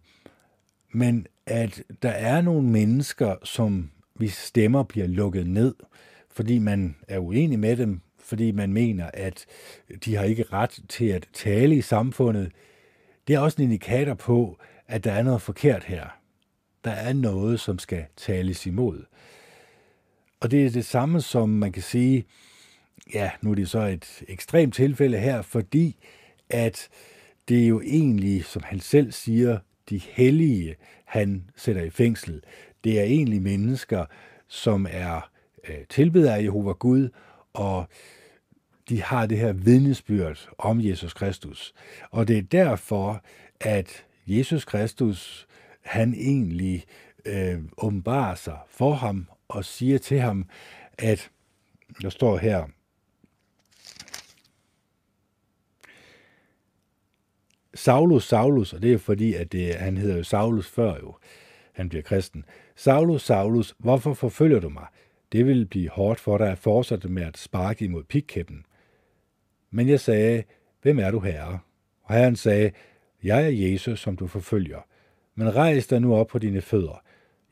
[0.92, 5.76] men at der er nogle mennesker, som hvis stemmer bliver lukket ned,
[6.32, 9.46] fordi man er uenig med dem, fordi man mener, at
[10.06, 12.52] de har ikke ret til at tale i samfundet,
[13.28, 16.06] det er også en indikator på, at der er noget forkert her.
[16.86, 19.04] Der er noget, som skal tales imod.
[20.40, 22.26] Og det er det samme, som man kan sige,
[23.14, 25.98] ja, nu er det så et ekstremt tilfælde her, fordi
[26.50, 26.90] at
[27.48, 29.60] det er jo egentlig, som han selv siger,
[29.90, 32.44] de hellige, han sætter i fængsel.
[32.84, 34.06] Det er egentlig mennesker,
[34.48, 35.30] som er
[35.70, 37.10] øh, tilbeder af Jehova Gud,
[37.54, 37.88] og
[38.90, 41.74] de har det her vidnesbyrd om Jesus Kristus.
[42.12, 43.24] Og det er derfor,
[43.60, 45.48] at Jesus Kristus,
[45.82, 46.84] han egentlig
[47.26, 50.46] øh, åbenbarer sig for ham og siger til ham,
[50.98, 51.32] at
[52.02, 52.66] der står her,
[57.76, 61.16] Saulus, Saulus, og det er fordi, at det, han hedder jo Saulus før jo,
[61.74, 62.46] han bliver kristen.
[62.76, 64.86] Saulus, Saulus, hvorfor forfølger du mig?
[65.32, 68.66] Det vil blive hårdt for dig at fortsætte med at sparke imod pikkæppen.
[69.74, 70.44] Men jeg sagde,
[70.82, 71.60] hvem er du herre?
[72.04, 72.72] Og herren sagde,
[73.24, 74.88] jeg er Jesus, som du forfølger.
[75.36, 77.04] Men rejs dig nu op på dine fødder.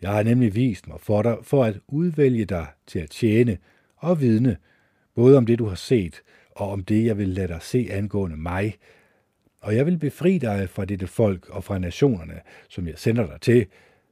[0.02, 3.58] Jeg har nemlig vist mig for dig, for at udvælge dig til at tjene
[3.98, 4.58] og vidne,
[5.16, 6.22] både om det, du har set,
[6.56, 8.76] og om det, jeg vil lade dig se angående mig.
[9.62, 13.42] Og jeg vil befri dig fra dette folk og fra nationerne, som jeg sender dig
[13.42, 13.66] til,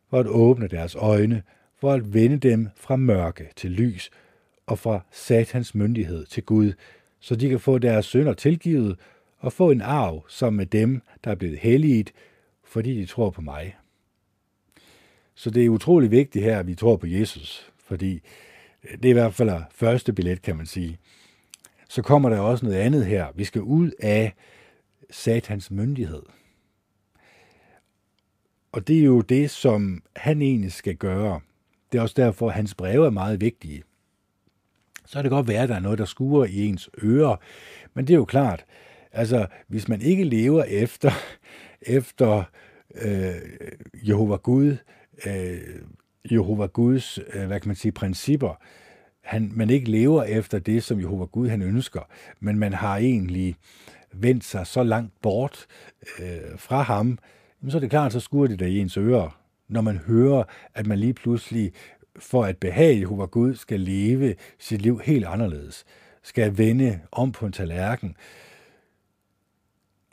[0.10, 1.43] for at åbne deres øjne,
[1.80, 4.10] for at vende dem fra mørke til lys
[4.66, 6.74] og fra satans myndighed til Gud,
[7.20, 8.99] så de kan få deres sønder tilgivet
[9.38, 12.11] og få en arv som med dem, der er blevet helliget,
[12.63, 13.76] fordi de tror på mig.
[15.36, 18.22] Så det er utrolig vigtigt her, at vi tror på Jesus, fordi
[18.84, 20.97] øh, det er i hvert fald første billet, kan man sige.
[21.89, 23.28] Så kommer der også noget andet her.
[23.36, 24.34] Vi skal ud af
[25.09, 26.24] satans myndighed.
[28.72, 31.39] Og det er jo det, som han egentlig skal gøre.
[31.91, 33.84] Det er også derfor, at hans breve er meget vigtige.
[35.10, 37.36] Så kan det godt være, at der er noget, der skuer i ens ører.
[37.93, 38.66] Men det er jo klart,
[39.12, 41.12] altså hvis man ikke lever efter,
[41.82, 42.43] efter
[43.01, 43.36] øh,
[44.07, 44.78] Jehova Gud,
[45.26, 45.60] øh,
[46.32, 48.62] Jehova Guds, øh, hvad kan man sige, principper,
[49.24, 52.01] han, man ikke lever efter det, som Jehova Gud han ønsker,
[52.39, 53.55] men man har egentlig
[54.14, 55.66] vendt sig så langt bort
[56.20, 57.20] øh, fra ham,
[57.70, 60.43] så er det klart, så skuer det der i ens ører, når man hører,
[60.74, 61.72] at man lige pludselig
[62.20, 65.86] for at behage Jehova Gud skal leve sit liv helt anderledes,
[66.24, 68.16] skal vende om på en tallerken.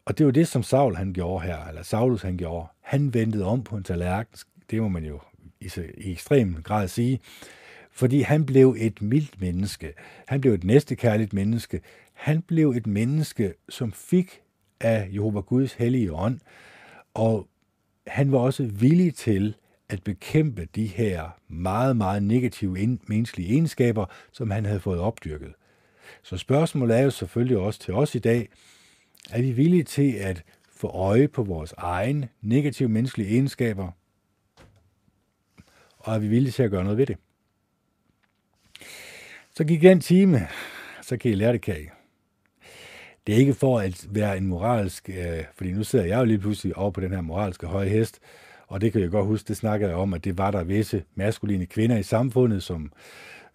[0.04, 2.66] Og det er jo det, som Saul han gjorde her, eller Saulus han gjorde.
[2.80, 4.38] Han vendte om på en tallerken,
[4.70, 5.20] det må man jo
[5.60, 7.20] i, i ekstrem grad sige,
[7.90, 9.92] fordi han blev et mildt menneske.
[10.26, 11.80] Han blev et næstekærligt menneske.
[12.12, 14.40] Han blev et menneske, som fik
[14.80, 16.40] af Jehova Guds hellige ånd,
[17.14, 17.48] og
[18.06, 19.54] han var også villig til
[19.88, 25.52] at bekæmpe de her meget, meget negative menneskelige egenskaber, som han havde fået opdyrket.
[26.22, 28.48] Så spørgsmålet er jo selvfølgelig også til os i dag,
[29.30, 33.90] er vi villige til at få øje på vores egen negative menneskelige egenskaber,
[35.98, 37.16] og er vi villige til at gøre noget ved det?
[39.54, 40.48] Så gik den time,
[41.02, 41.86] så kan I lære det, kan I.
[43.26, 46.38] Det er ikke for at være en moralsk, øh, fordi nu sidder jeg jo lige
[46.38, 48.20] pludselig over på den her moralske høje hest,
[48.66, 51.04] og det kan jeg godt huske, det snakkede jeg om, at det var der visse
[51.14, 52.92] maskuline kvinder i samfundet, som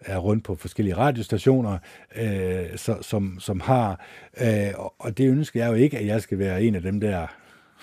[0.00, 1.78] er rundt på forskellige radiostationer,
[2.16, 4.00] øh, så, som, som har,
[4.40, 7.26] øh, og det ønsker jeg jo ikke, at jeg skal være en af dem der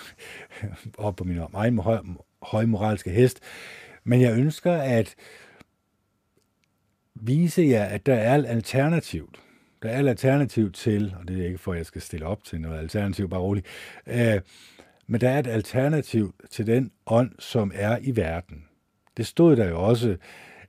[0.98, 2.00] op på min egen høj,
[2.42, 3.40] høje moralske hest,
[4.04, 5.16] men jeg ønsker at
[7.16, 9.40] vise jer, at der er alternativt.
[9.84, 12.44] Der er et alternativ til, og det er ikke for, at jeg skal stille op
[12.44, 13.68] til noget alternativ, bare roligt,
[14.08, 14.42] øh,
[15.10, 18.66] men der er et alternativ til den ånd, som er i verden.
[19.18, 20.18] Det stod der jo også,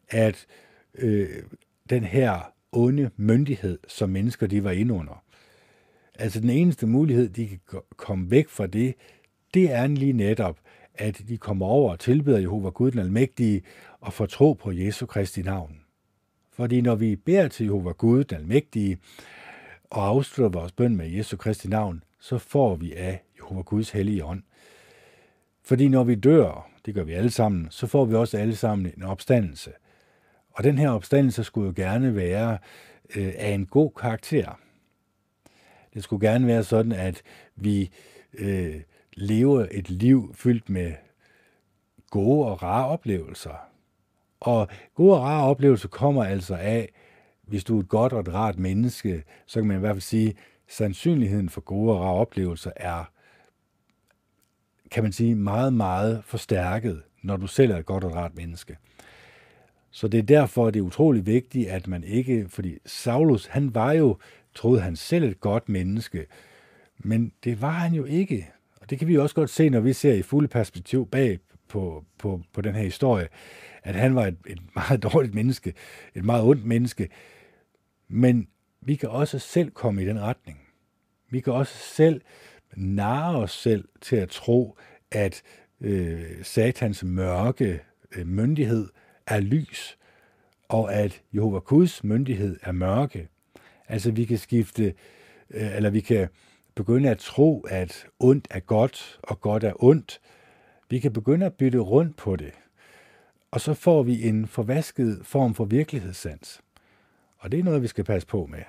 [0.08, 0.46] at
[0.94, 1.28] øh,
[1.90, 5.24] den her onde myndighed, som mennesker de var inde under,
[6.14, 8.94] altså den eneste mulighed, de kan komme væk fra det,
[9.54, 10.58] det er lige netop,
[10.94, 13.62] at de kommer over og tilbeder Jehova Gud den Almægtige
[14.00, 15.80] og får tro på Jesu Kristi navn.
[16.52, 18.98] Fordi når vi beder til Jehova Gud, den almægtige,
[19.90, 24.24] og afslutter vores bøn med Jesu Kristi navn, så får vi af Jehova Guds hellige
[24.24, 24.42] ånd.
[25.62, 28.92] Fordi når vi dør, det gør vi alle sammen, så får vi også alle sammen
[28.96, 29.72] en opstandelse.
[30.50, 32.58] Og den her opstandelse skulle jo gerne være
[33.16, 34.60] øh, af en god karakter.
[35.94, 37.22] Det skulle gerne være sådan, at
[37.56, 37.90] vi
[38.32, 38.80] øh,
[39.12, 40.92] lever et liv fyldt med
[42.10, 43.68] gode og rare oplevelser.
[44.40, 46.92] Og gode og rare oplevelser kommer altså af,
[47.42, 50.00] hvis du er et godt og et rart menneske, så kan man i hvert fald
[50.00, 50.36] sige, at
[50.68, 53.04] sandsynligheden for gode og rare oplevelser er,
[54.90, 58.36] kan man sige, meget, meget forstærket, når du selv er et godt og et rart
[58.36, 58.76] menneske.
[59.90, 63.92] Så det er derfor, det er utrolig vigtigt, at man ikke, fordi Saulus, han var
[63.92, 64.16] jo,
[64.54, 66.26] troede han selv et godt menneske,
[66.98, 68.50] men det var han jo ikke.
[68.80, 71.38] Og det kan vi også godt se, når vi ser i fuld perspektiv bag
[71.68, 73.28] på, på, på den her historie,
[73.82, 75.74] at han var et, et meget dårligt menneske,
[76.14, 77.08] et meget ondt menneske.
[78.08, 78.48] Men
[78.80, 80.60] vi kan også selv komme i den retning.
[81.30, 82.20] Vi kan også selv
[82.76, 84.76] narre os selv til at tro,
[85.10, 85.42] at
[85.80, 87.80] øh, satans mørke
[88.16, 88.88] øh, myndighed
[89.26, 89.98] er lys,
[90.68, 93.28] og at Jehova Guds myndighed er mørke.
[93.88, 94.94] Altså vi kan skifte,
[95.50, 96.28] øh, eller vi kan
[96.74, 100.20] begynde at tro, at ondt er godt, og godt er ondt.
[100.90, 102.52] Vi kan begynde at bytte rundt på det.
[103.50, 106.60] Og så får vi en forvasket form for virkelighedssans.
[107.38, 108.62] Og det er noget, vi skal passe på med.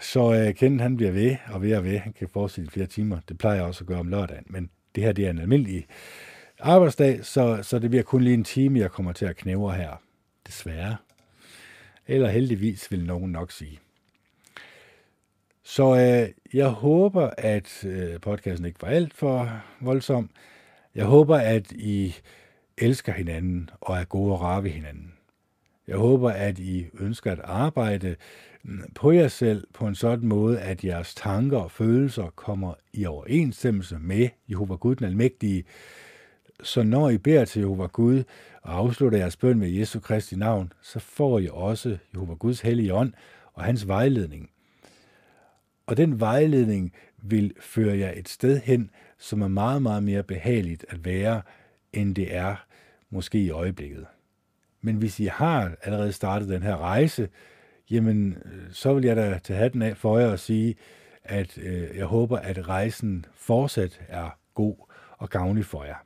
[0.00, 1.98] Så øh, Kenneth, han bliver ved og ved og ved.
[1.98, 3.18] Han kan fortsætte flere timer.
[3.28, 4.44] Det plejer jeg også at gøre om lørdagen.
[4.46, 5.86] Men det her, det er en almindelig
[6.60, 10.02] arbejdsdag, så, så det bliver kun lige en time, jeg kommer til at knævre her.
[10.46, 10.96] Desværre.
[12.06, 13.80] Eller heldigvis, vil nogen nok sige.
[15.62, 20.30] Så øh, jeg håber, at øh, podcasten ikke var alt for voldsom.
[20.94, 22.14] Jeg håber, at I
[22.78, 25.12] elsker hinanden og er gode og rare ved hinanden.
[25.88, 28.16] Jeg håber, at I ønsker at arbejde
[28.94, 33.98] på jer selv på en sådan måde, at jeres tanker og følelser kommer i overensstemmelse
[33.98, 35.64] med Jehova Gud den Almægtige.
[36.62, 38.24] Så når I beder til Jehova Gud
[38.62, 42.94] og afslutter jeres bøn med Jesu Kristi navn, så får I også Jehova Guds hellige
[42.94, 43.12] ånd
[43.52, 44.50] og hans vejledning.
[45.86, 46.92] Og den vejledning
[47.22, 51.42] vil føre jer et sted hen, som er meget, meget mere behageligt at være,
[51.92, 52.66] end det er
[53.10, 54.06] måske i øjeblikket.
[54.80, 57.28] Men hvis I har allerede startet den her rejse,
[57.90, 60.76] jamen øh, så vil jeg da tage hatten af for jer og sige,
[61.24, 64.76] at øh, jeg håber, at rejsen fortsat er god
[65.18, 65.96] og gavnlig for jer.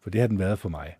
[0.00, 0.96] For det har den været for mig.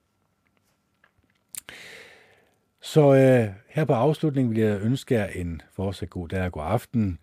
[2.80, 6.62] Så øh, her på afslutningen vil jeg ønske jer en fortsat god dag og god
[6.66, 7.18] aften.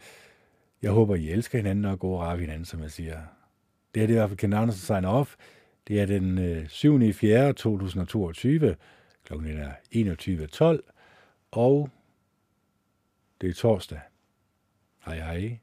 [0.81, 3.21] Jeg håber, I elsker hinanden og går og hinanden, som jeg siger.
[3.95, 5.35] Det er det i hvert fald Ken Andersen sign off.
[5.87, 7.13] Det er den 7.
[7.13, 7.53] 4.
[7.53, 8.75] 2022.
[9.25, 10.91] Klokken er 21.12.
[11.51, 11.89] Og
[13.41, 14.01] det er torsdag.
[15.05, 15.59] Hej hej.